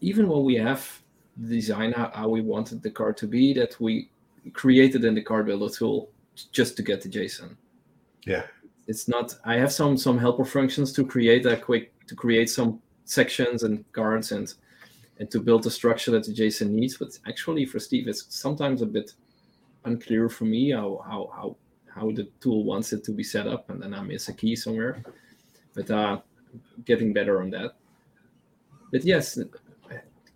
[0.00, 1.02] even when we have
[1.36, 4.10] the design how, how we wanted the card to be, that we
[4.52, 6.10] created in the card builder tool
[6.52, 7.56] just to get the JSON.
[8.26, 8.44] Yeah.
[8.86, 9.34] It's not.
[9.44, 13.84] I have some some helper functions to create a quick to create some sections and
[13.92, 14.52] cards and
[15.18, 16.96] and to build the structure that the JSON needs.
[16.96, 19.12] But actually, for Steve, it's sometimes a bit
[19.84, 21.56] unclear for me how how how
[21.94, 24.56] how the tool wants it to be set up, and then I miss a key
[24.56, 25.02] somewhere.
[25.74, 26.20] But uh,
[26.84, 27.76] getting better on that.
[28.92, 29.38] But yes,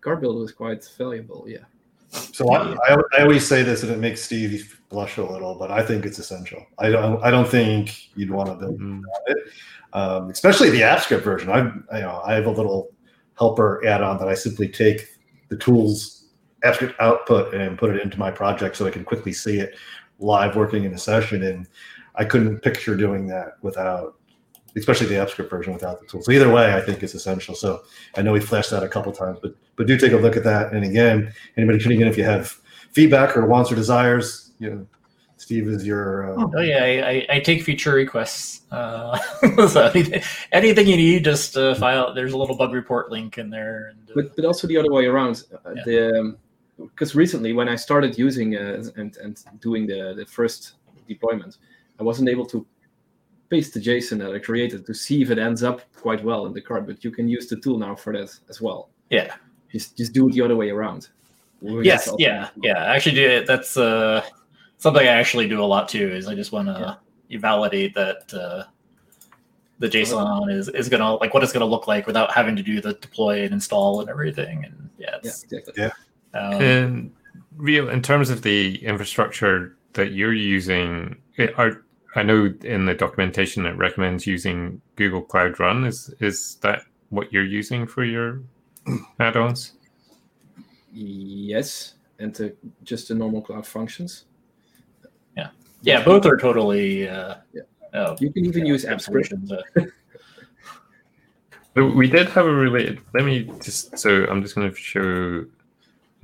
[0.00, 1.44] card builder is quite valuable.
[1.46, 1.64] Yeah.
[2.18, 5.70] So I, I, I, always say this, and it makes Steve blush a little, but
[5.70, 6.64] I think it's essential.
[6.78, 9.02] I don't I don't think you'd want to build mm-hmm.
[9.26, 9.38] it,
[9.92, 11.50] um, especially the AppScript version.
[11.50, 11.58] I
[11.96, 12.90] you know I have a little
[13.38, 15.08] helper add-on that I simply take
[15.48, 16.26] the tools
[16.64, 19.76] AppScript output and put it into my project so I can quickly see it
[20.18, 21.44] live working in a session.
[21.44, 21.66] And
[22.16, 24.16] I couldn't picture doing that without
[24.76, 26.26] especially the AppScript version without the tools.
[26.26, 27.54] So either way, I think it's essential.
[27.54, 27.82] So
[28.16, 30.44] I know we flashed that a couple times, but but do take a look at
[30.44, 30.72] that.
[30.72, 32.48] And again, anybody tuning in, if you have
[32.92, 34.86] feedback or wants or desires, you know,
[35.36, 36.32] Steve is your.
[36.32, 38.62] Uh, oh yeah, I, I, take feature requests.
[38.72, 39.16] Uh,
[39.68, 42.12] so anything, anything, you need, just uh, file.
[42.12, 43.92] There's a little bug report link in there.
[43.92, 45.44] And, uh, but but also the other way around.
[45.64, 45.82] Uh, yeah.
[45.86, 46.36] The
[46.76, 50.72] because um, recently when I started using uh, and and doing the the first
[51.06, 51.58] deployment,
[52.00, 52.66] I wasn't able to
[53.50, 56.52] paste the JSON that I created to see if it ends up quite well in
[56.52, 56.86] the card.
[56.86, 58.90] But you can use the tool now for that as well.
[59.10, 59.34] Yeah.
[59.72, 61.08] Just just do it the other way around.
[61.60, 62.10] yes.
[62.18, 62.48] Yeah.
[62.62, 62.84] Yeah.
[62.84, 63.46] I Actually, do it.
[63.46, 64.22] That's uh
[64.78, 66.08] something I actually do a lot too.
[66.08, 67.38] Is I just want to yeah.
[67.38, 68.64] validate that uh,
[69.78, 72.80] the JSON is is gonna like what it's gonna look like without having to do
[72.80, 74.64] the deploy and install and everything.
[74.64, 75.74] And yeah, yeah, exactly.
[75.76, 75.92] yeah.
[76.34, 77.12] Um, and
[77.56, 81.16] Riel in terms of the infrastructure that you're using,
[81.56, 81.84] are
[82.18, 85.84] I know in the documentation it recommends using Google Cloud Run.
[85.84, 88.42] Is is that what you're using for your
[89.20, 89.74] add-ons?
[90.92, 94.24] Yes, and to just the normal cloud functions.
[95.36, 95.50] Yeah,
[95.82, 97.08] yeah, both are totally.
[97.08, 97.62] Uh, yeah.
[97.94, 99.62] Uh, you can even use AppScript.
[101.76, 103.00] we did have a related.
[103.14, 103.96] Let me just.
[103.96, 105.44] So I'm just going to show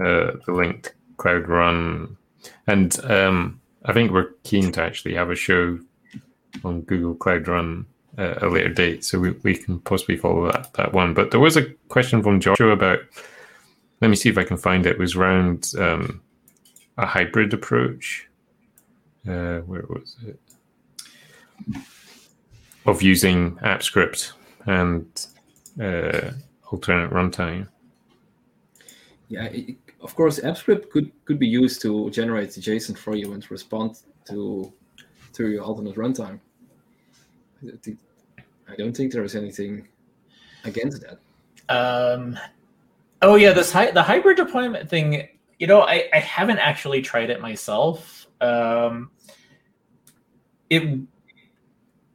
[0.00, 2.16] uh, the linked Cloud Run,
[2.66, 5.78] and um, I think we're keen to actually have a show
[6.64, 10.72] on Google Cloud Run at a later date, so we, we can possibly follow that
[10.74, 11.14] that one.
[11.14, 13.00] But there was a question from Joshua about.
[14.00, 14.92] Let me see if I can find it.
[14.92, 16.20] it was around um,
[16.98, 18.28] a hybrid approach.
[19.26, 20.38] Uh, where was it?
[22.84, 24.32] Of using AppScript
[24.66, 25.06] and
[25.80, 26.32] uh,
[26.70, 27.68] alternate runtime.
[29.28, 33.32] Yeah, it, of course, AppScript could could be used to generate the JSON for you
[33.32, 33.98] and respond
[34.28, 34.72] to
[35.32, 36.38] to your alternate runtime.
[37.64, 37.92] I,
[38.70, 39.88] I don't think there is anything
[40.64, 41.18] against that.
[41.68, 42.38] Um,
[43.22, 45.28] oh yeah, this hi- the hybrid deployment thing.
[45.58, 48.26] You know, I, I haven't actually tried it myself.
[48.40, 49.10] Um,
[50.68, 51.00] it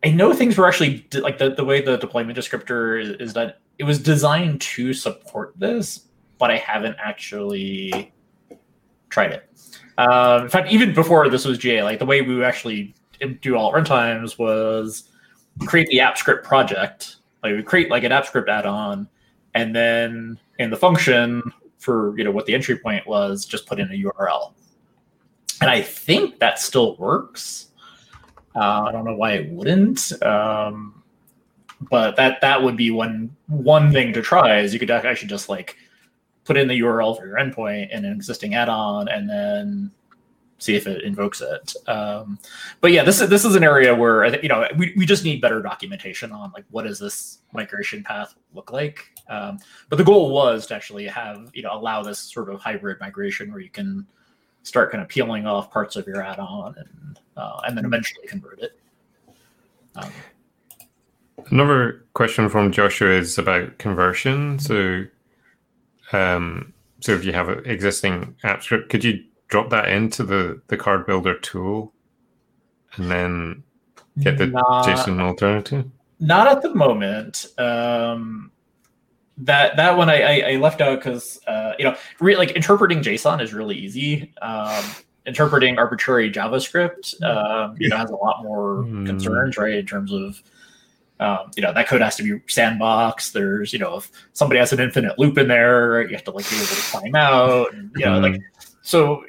[0.03, 3.59] I know things were actually like the, the way the deployment descriptor is, is that
[3.79, 6.08] it was designed to support this,
[6.39, 8.11] but I haven't actually
[9.09, 9.49] tried it.
[9.97, 12.95] Um, in fact, even before this was GA, like the way we actually
[13.41, 15.09] do all runtimes was
[15.67, 17.17] create the AppScript project.
[17.43, 19.07] Like we create like an AppScript add-on,
[19.53, 21.43] and then in the function
[21.77, 24.53] for you know what the entry point was, just put in a URL.
[25.61, 27.67] And I think that still works.
[28.55, 30.11] Uh, I don't know why it wouldn't.
[30.23, 31.03] Um,
[31.89, 35.49] but that that would be one one thing to try is you could actually just
[35.49, 35.77] like
[36.49, 39.91] put in the URL for your endpoint in an existing add-on, and then
[40.57, 41.75] see if it invokes it.
[41.87, 42.39] Um,
[42.81, 45.05] but yeah, this is this is an area where I think you know we, we
[45.05, 49.11] just need better documentation on like what does this migration path look like.
[49.29, 52.99] Um, but the goal was to actually have you know allow this sort of hybrid
[52.99, 54.07] migration where you can
[54.63, 58.59] start kind of peeling off parts of your add-on and uh, and then eventually convert
[58.59, 58.79] it.
[59.97, 60.09] Um,
[61.51, 64.57] Another question from Joshua is about conversion.
[64.57, 65.05] So
[66.11, 70.61] um, so if you have an existing app script, could you drop that into the,
[70.67, 71.93] the card builder tool
[72.95, 73.63] and then
[74.19, 75.89] get the not, JSON alternative?
[76.19, 77.47] Not at the moment.
[77.57, 78.51] Um,
[79.37, 82.99] that that one I, I, I left out because uh, you know re- like interpreting
[82.99, 84.33] JSON is really easy.
[84.41, 84.83] Um,
[85.25, 89.05] interpreting arbitrary JavaScript um, you know has a lot more mm.
[89.05, 90.41] concerns right in terms of
[91.19, 93.31] um, you know that code has to be sandbox.
[93.31, 96.49] There's you know if somebody has an infinite loop in there, you have to like
[96.49, 97.73] be able to climb out.
[97.73, 98.33] And, you know, mm.
[98.33, 98.41] like
[98.81, 99.25] so,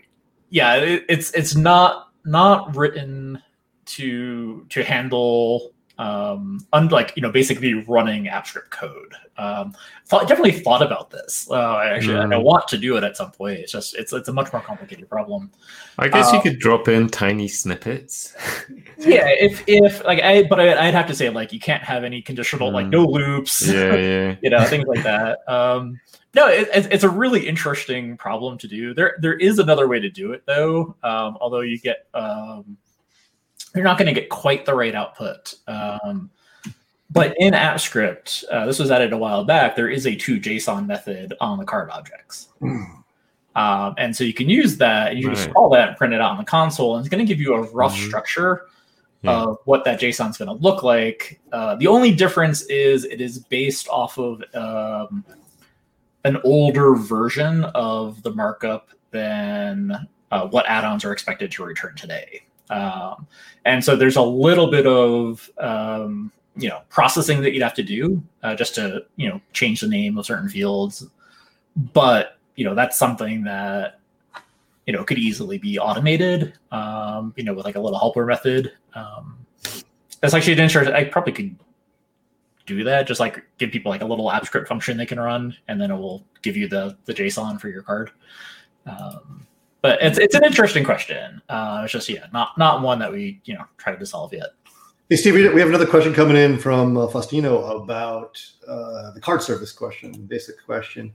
[0.50, 3.42] yeah, it, it's it's not not written
[3.86, 9.14] to to handle um, unlike you know basically running AppScript code.
[9.36, 9.74] Um,
[10.06, 11.46] thought, definitely thought about this.
[11.50, 12.34] Uh, actually, mm.
[12.34, 13.58] I want to do it at some point.
[13.58, 15.50] It's just it's it's a much more complicated problem.
[15.98, 18.34] I guess um, you could drop in tiny snippets.
[18.98, 22.02] yeah, if if like I but I, would have to say like you can't have
[22.02, 22.74] any conditional mm.
[22.74, 23.66] like no loops.
[23.66, 24.36] Yeah, yeah.
[24.42, 25.40] you know things like that.
[25.46, 26.00] Um,
[26.32, 28.94] no, it, it's a really interesting problem to do.
[28.94, 30.96] There there is another way to do it though.
[31.02, 32.78] Um, although you get um,
[33.74, 35.54] you're not going to get quite the right output.
[35.66, 36.30] Um,
[37.10, 39.74] but in AppScript, uh, this was added a while back.
[39.74, 42.86] There is a to JSON method on the card objects, mm.
[43.56, 45.12] um, and so you can use that.
[45.12, 45.36] and You right.
[45.36, 47.40] just call that and print it out on the console, and it's going to give
[47.40, 48.06] you a rough mm-hmm.
[48.06, 48.66] structure
[49.22, 49.32] yeah.
[49.32, 51.40] of what that JSON is going to look like.
[51.52, 55.24] Uh, the only difference is it is based off of um,
[56.24, 62.42] an older version of the markup than uh, what add-ons are expected to return today.
[62.70, 63.26] Um,
[63.64, 67.82] and so there's a little bit of um, you know processing that you'd have to
[67.82, 71.06] do uh, just to you know change the name of certain fields,
[71.92, 74.00] but you know that's something that
[74.86, 76.54] you know could easily be automated.
[76.70, 78.72] Um, you know with like a little helper method.
[78.94, 79.36] Um,
[80.20, 80.94] that's actually an interesting.
[80.94, 81.56] I probably could
[82.66, 83.06] do that.
[83.06, 85.96] Just like give people like a little AppScript function they can run, and then it
[85.96, 88.12] will give you the the JSON for your card.
[88.86, 89.46] Um,
[89.82, 91.40] but it's it's an interesting question.
[91.48, 94.50] Uh, it's just yeah, not not one that we you know tried to solve yet.
[95.08, 99.42] Hey Steve, we have another question coming in from uh, Faustino about uh, the card
[99.42, 100.12] service question.
[100.12, 101.12] Basic question: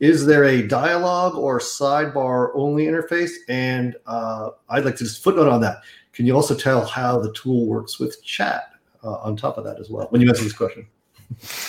[0.00, 3.32] Is there a dialogue or sidebar only interface?
[3.48, 5.82] And uh, I'd like to just footnote on that.
[6.12, 8.72] Can you also tell how the tool works with chat
[9.04, 10.86] uh, on top of that as well when you answer this question?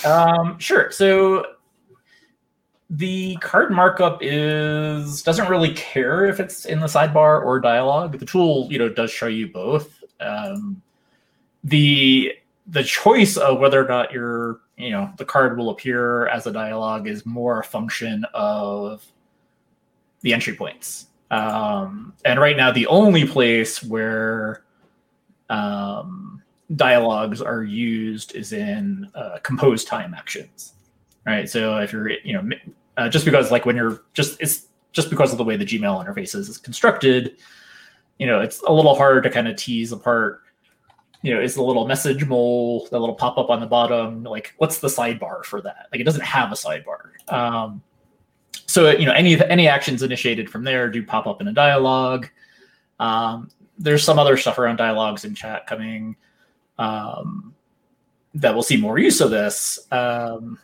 [0.06, 0.90] Um, sure.
[0.92, 1.46] So
[2.90, 8.18] the card markup is doesn't really care if it's in the sidebar or dialogue.
[8.18, 10.04] The tool, you know, does show you both.
[10.20, 10.82] Um,
[11.64, 12.34] the
[12.68, 16.52] the choice of whether or not your you know the card will appear as a
[16.52, 19.06] dialogue is more a function of
[20.22, 21.08] the entry points.
[21.32, 24.64] Um, and right now, the only place where
[25.52, 26.42] um,
[26.76, 30.74] dialogues are used is in uh, compose time actions
[31.26, 31.50] right?
[31.50, 32.50] So if you're, you know,
[33.00, 36.06] uh, just because like when you're just it's just because of the way the Gmail
[36.06, 37.38] interface is, constructed,
[38.18, 40.41] you know, it's a little hard to kind of tease apart.
[41.22, 44.54] You know, is the little message mole, the little pop up on the bottom, like
[44.58, 45.88] what's the sidebar for that?
[45.91, 47.32] Like it doesn't have a sidebar.
[47.32, 47.82] Um,
[48.66, 52.30] so you know, any any actions initiated from there do pop up in a dialogue.
[53.00, 56.18] Um, there's some other stuff around dialogues in chat coming
[56.78, 57.56] um,
[58.34, 59.88] that we'll see more use of this.
[59.89, 60.60] Um,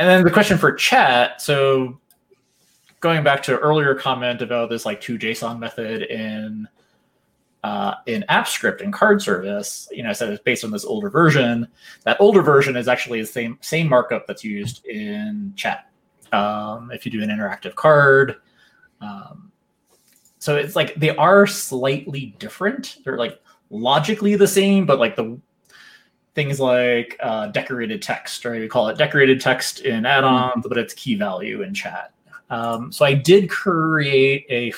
[0.00, 1.42] and then the question for chat.
[1.42, 2.00] So
[3.00, 6.66] going back to earlier comment about this like two JSON method in
[7.62, 11.10] uh, in AppScript and card service, you know, I said it's based on this older
[11.10, 11.68] version.
[12.04, 15.90] That older version is actually the same same markup that's used in chat.
[16.32, 18.36] Um, if you do an interactive card,
[19.02, 19.52] um,
[20.38, 22.96] so it's like they are slightly different.
[23.04, 23.38] They're like
[23.68, 25.38] logically the same, but like the
[26.34, 30.68] things like uh, decorated text, or We call it decorated text in add-ons, mm-hmm.
[30.68, 32.12] but it's key value in chat.
[32.50, 34.72] Um, so I did create a.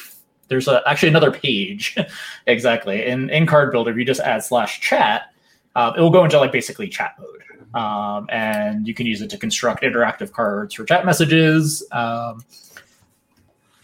[0.49, 1.97] There's a, actually another page,
[2.47, 3.91] exactly in in Card Builder.
[3.91, 5.33] If you just add slash chat,
[5.75, 9.31] uh, it will go into like basically chat mode, um, and you can use it
[9.31, 11.87] to construct interactive cards for chat messages.
[11.93, 12.45] Um,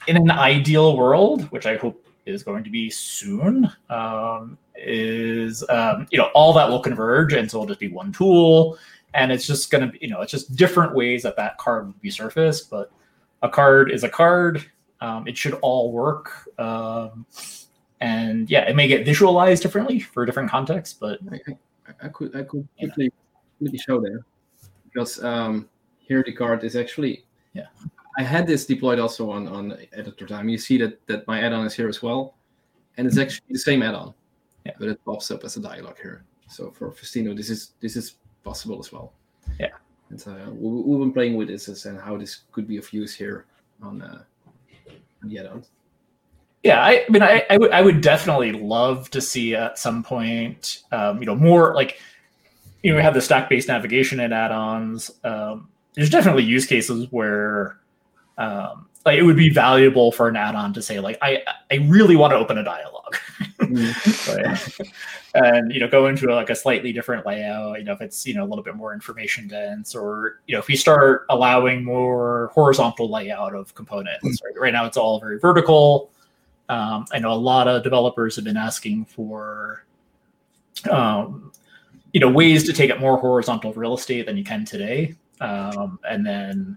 [0.06, 6.06] in an ideal world, which I hope is going to be soon, um, is um,
[6.10, 8.78] you know all that will converge and so it'll just be one tool.
[9.14, 11.86] And it's just going to be you know it's just different ways that that card
[11.86, 12.92] will be surfaced but
[13.42, 14.64] a card is a card.
[15.00, 17.24] Um, it should all work um,
[18.00, 21.36] and yeah it may get visualized differently for different contexts but i,
[22.02, 23.12] I could i could quickly
[23.58, 24.24] quickly show there.
[24.84, 25.68] Because um,
[25.98, 27.66] here the card is actually yeah
[28.18, 31.64] i had this deployed also on on editor time you see that that my add-on
[31.64, 32.34] is here as well
[32.98, 34.12] and it's actually the same add-on
[34.68, 34.74] yeah.
[34.78, 36.24] but it pops up as a dialogue here.
[36.48, 39.12] So for Faustino, this is this is possible as well.
[39.58, 39.68] Yeah,
[40.10, 42.92] and so uh, we, have been playing with this and how this could be of
[42.92, 43.46] use here
[43.82, 44.22] on, uh,
[45.22, 45.70] on the add-ons.
[46.62, 50.02] Yeah, I, I mean, I, I, w- I would definitely love to see at some
[50.02, 52.00] point, um, you know, more like,
[52.82, 55.10] you know, we have the stack-based navigation and add-ons.
[55.22, 57.78] Um, there's definitely use cases where,
[58.38, 62.16] um, like, it would be valuable for an add-on to say, like, I, I really
[62.16, 63.16] want to open a dialogue.
[63.60, 64.92] Mm.
[65.34, 68.32] and you know go into like a slightly different layout you know if it's you
[68.34, 72.50] know a little bit more information dense or you know if you start allowing more
[72.54, 76.10] horizontal layout of components right, right now it's all very vertical
[76.70, 79.84] um, i know a lot of developers have been asking for
[80.90, 81.52] um,
[82.12, 85.14] you know ways to take up more horizontal real estate than you can today.
[85.40, 86.76] Um, and then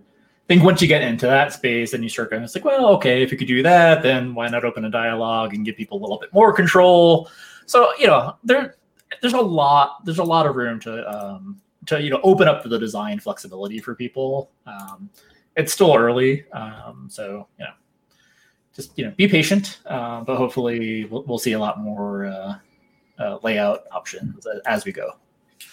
[0.51, 3.23] think once you get into that space, then you start going, it's like, well, okay,
[3.23, 6.01] if you could do that, then why not open a dialogue and give people a
[6.01, 7.29] little bit more control?
[7.67, 8.75] So you know, there
[9.21, 12.63] there's a lot there's a lot of room to um, to you know open up
[12.63, 14.51] the design flexibility for people.
[14.65, 15.09] Um,
[15.55, 17.71] it's still early, um, so you know,
[18.75, 19.79] just you know, be patient.
[19.85, 22.55] Uh, but hopefully, we'll, we'll, see a lot more uh,
[23.19, 25.11] uh, layout options as we go.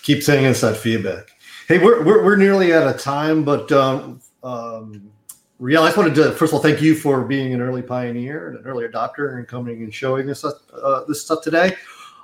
[0.05, 1.31] Keep sending us that feedback.
[1.67, 5.11] Hey, we're we're, we're nearly out of time, but um, um,
[5.59, 8.49] Riel, I just wanted to first of all thank you for being an early pioneer
[8.49, 11.77] and an early adopter and coming and showing this uh, this stuff today.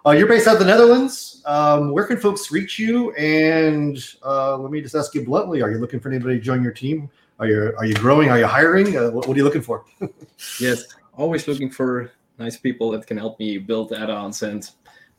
[0.07, 1.43] Uh, you're based out of the Netherlands.
[1.47, 3.13] Um, where can folks reach you?
[3.15, 6.63] And uh, let me just ask you bluntly: Are you looking for anybody to join
[6.63, 7.11] your team?
[7.41, 8.31] Are you are you growing?
[8.31, 8.97] Are you hiring?
[8.97, 9.85] Uh, what, what, are you looking for?
[10.61, 10.85] yes,
[11.17, 14.71] always looking for nice people that can help me build add-ons and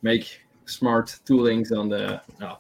[0.01, 2.21] make smart toolings on the.
[2.41, 2.59] Oh,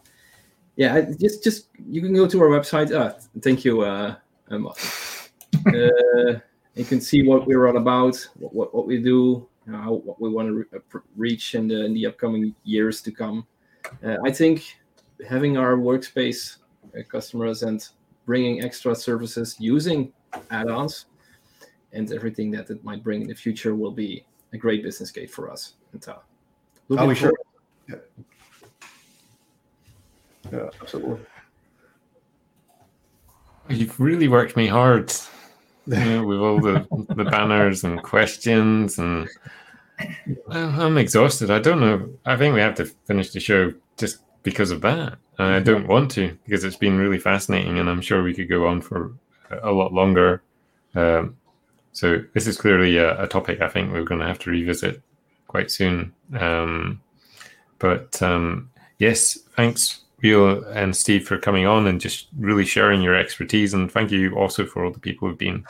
[0.75, 2.91] yeah, just just you can go to our website.
[2.91, 4.15] Uh, thank you, uh,
[4.49, 6.33] um, uh,
[6.75, 10.29] you can see what we're all about, what, what, what we do, how, what we
[10.29, 13.45] want to re- uh, reach in the, in the upcoming years to come.
[14.03, 14.77] Uh, I think
[15.27, 16.57] having our workspace
[16.97, 17.87] uh, customers and
[18.25, 20.11] bringing extra services using
[20.51, 21.05] add-ons
[21.93, 25.31] and everything that it might bring in the future will be a great business case
[25.33, 25.75] for us.
[25.93, 27.33] And, uh, Are we sure?
[27.87, 27.95] Yeah.
[30.51, 31.19] yeah, absolutely.
[33.69, 35.13] You've really worked me hard
[35.87, 39.27] yeah, with all the, the banners and questions and
[40.49, 41.51] I'm exhausted.
[41.51, 42.09] I don't know.
[42.25, 45.17] I think we have to finish the show just because of that.
[45.37, 48.67] I don't want to because it's been really fascinating, and I'm sure we could go
[48.67, 49.13] on for
[49.63, 50.41] a lot longer.
[50.95, 51.37] Um,
[51.91, 55.01] so this is clearly a, a, topic I think we're going to have to revisit
[55.47, 56.13] quite soon.
[56.37, 57.01] Um,
[57.79, 63.15] but um, yes, thanks, Riel and Steve, for coming on and just really sharing your
[63.15, 65.63] expertise, and thank you also for all the people who've been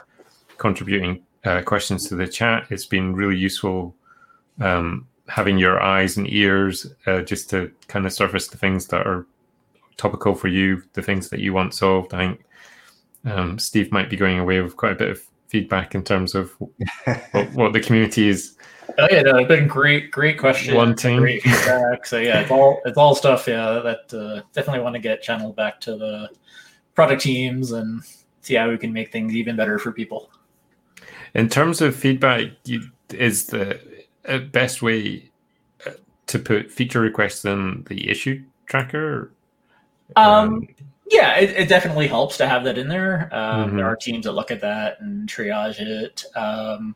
[0.58, 2.66] contributing uh, questions to the chat.
[2.70, 3.94] It's been really useful
[4.62, 9.06] um, having your eyes and ears uh, just to kind of surface the things that
[9.06, 9.26] are
[9.98, 12.14] topical for you, the things that you want solved.
[12.14, 12.46] I think
[13.26, 16.52] um, Steve might be going away with quite a bit of feedback in terms of
[17.32, 18.56] what, what, the community is.
[18.98, 20.76] Oh yeah, no, it's been great, great question.
[20.76, 22.06] Wanting great feedback.
[22.06, 23.48] So yeah, it's all it's all stuff.
[23.48, 26.30] Yeah, that uh, definitely want to get channeled back to the
[26.94, 28.02] product teams and
[28.42, 30.30] see how we can make things even better for people.
[31.34, 33.80] In terms of feedback, you, is the
[34.26, 35.30] uh, best way
[35.86, 35.92] uh,
[36.28, 39.32] to put feature requests in the issue tracker?
[40.16, 40.68] Um, um,
[41.10, 43.30] yeah, it, it, definitely helps to have that in there.
[43.32, 43.78] Um, mm-hmm.
[43.78, 46.24] There are teams that look at that and triage it.
[46.36, 46.96] Um,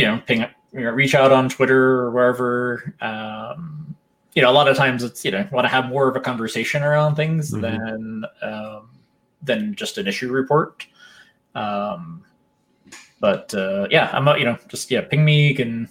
[0.00, 2.94] you know, ping, you know, reach out on Twitter or wherever.
[3.00, 3.94] Um,
[4.34, 6.20] you know, a lot of times it's you know want to have more of a
[6.20, 7.62] conversation around things mm-hmm.
[7.62, 8.90] than um,
[9.42, 10.86] than just an issue report.
[11.54, 12.22] Um,
[13.20, 15.56] but uh, yeah, I'm you know just yeah, ping me.
[15.60, 15.88] and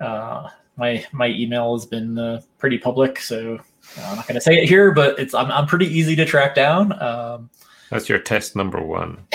[0.00, 3.58] uh, my my email has been uh, pretty public, so
[3.98, 6.54] I'm not going to say it here, but it's I'm, I'm pretty easy to track
[6.54, 7.00] down.
[7.02, 7.50] Um,
[7.90, 9.26] That's your test number one.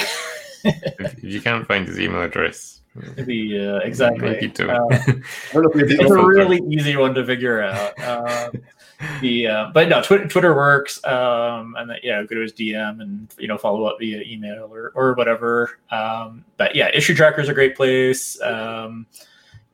[0.63, 2.76] if, you can't find his email address,
[3.15, 4.29] the uh, exactly.
[4.29, 7.99] Uh, it's a really easy one to figure out.
[7.99, 8.51] Um,
[9.21, 13.01] the uh, but no, Twitter, Twitter works, um, and that, yeah, go to his DM
[13.01, 15.79] and you know follow up via email or or whatever.
[15.91, 18.41] Um, but yeah, issue tracker is a great place.
[18.41, 19.05] Um,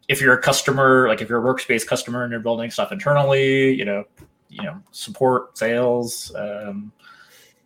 [0.07, 3.73] if you're a customer, like if you're a workspace customer and you're building stuff internally,
[3.73, 4.03] you know,
[4.49, 6.91] you know, support, sales, um,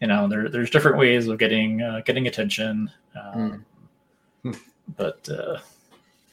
[0.01, 2.91] you know, there, there's different ways of getting uh, getting attention.
[3.15, 3.65] Um,
[4.45, 4.59] mm.
[4.95, 5.59] But uh,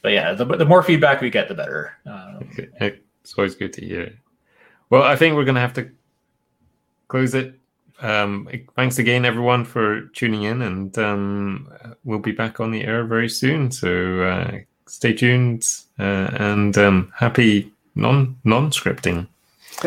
[0.01, 1.93] but yeah, the the more feedback we get, the better.
[2.05, 2.49] Um,
[3.25, 4.13] it's always good to hear.
[4.89, 5.89] Well, I think we're going to have to
[7.07, 7.59] close it.
[8.01, 11.71] Um, thanks again, everyone, for tuning in, and um,
[12.03, 13.71] we'll be back on the air very soon.
[13.71, 15.67] So uh, stay tuned
[15.99, 19.27] uh, and um, happy non non scripting.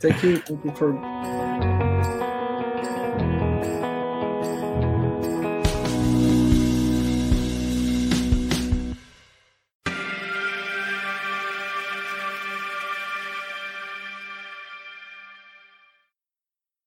[0.00, 0.38] Thank you.
[0.38, 0.92] Thank you for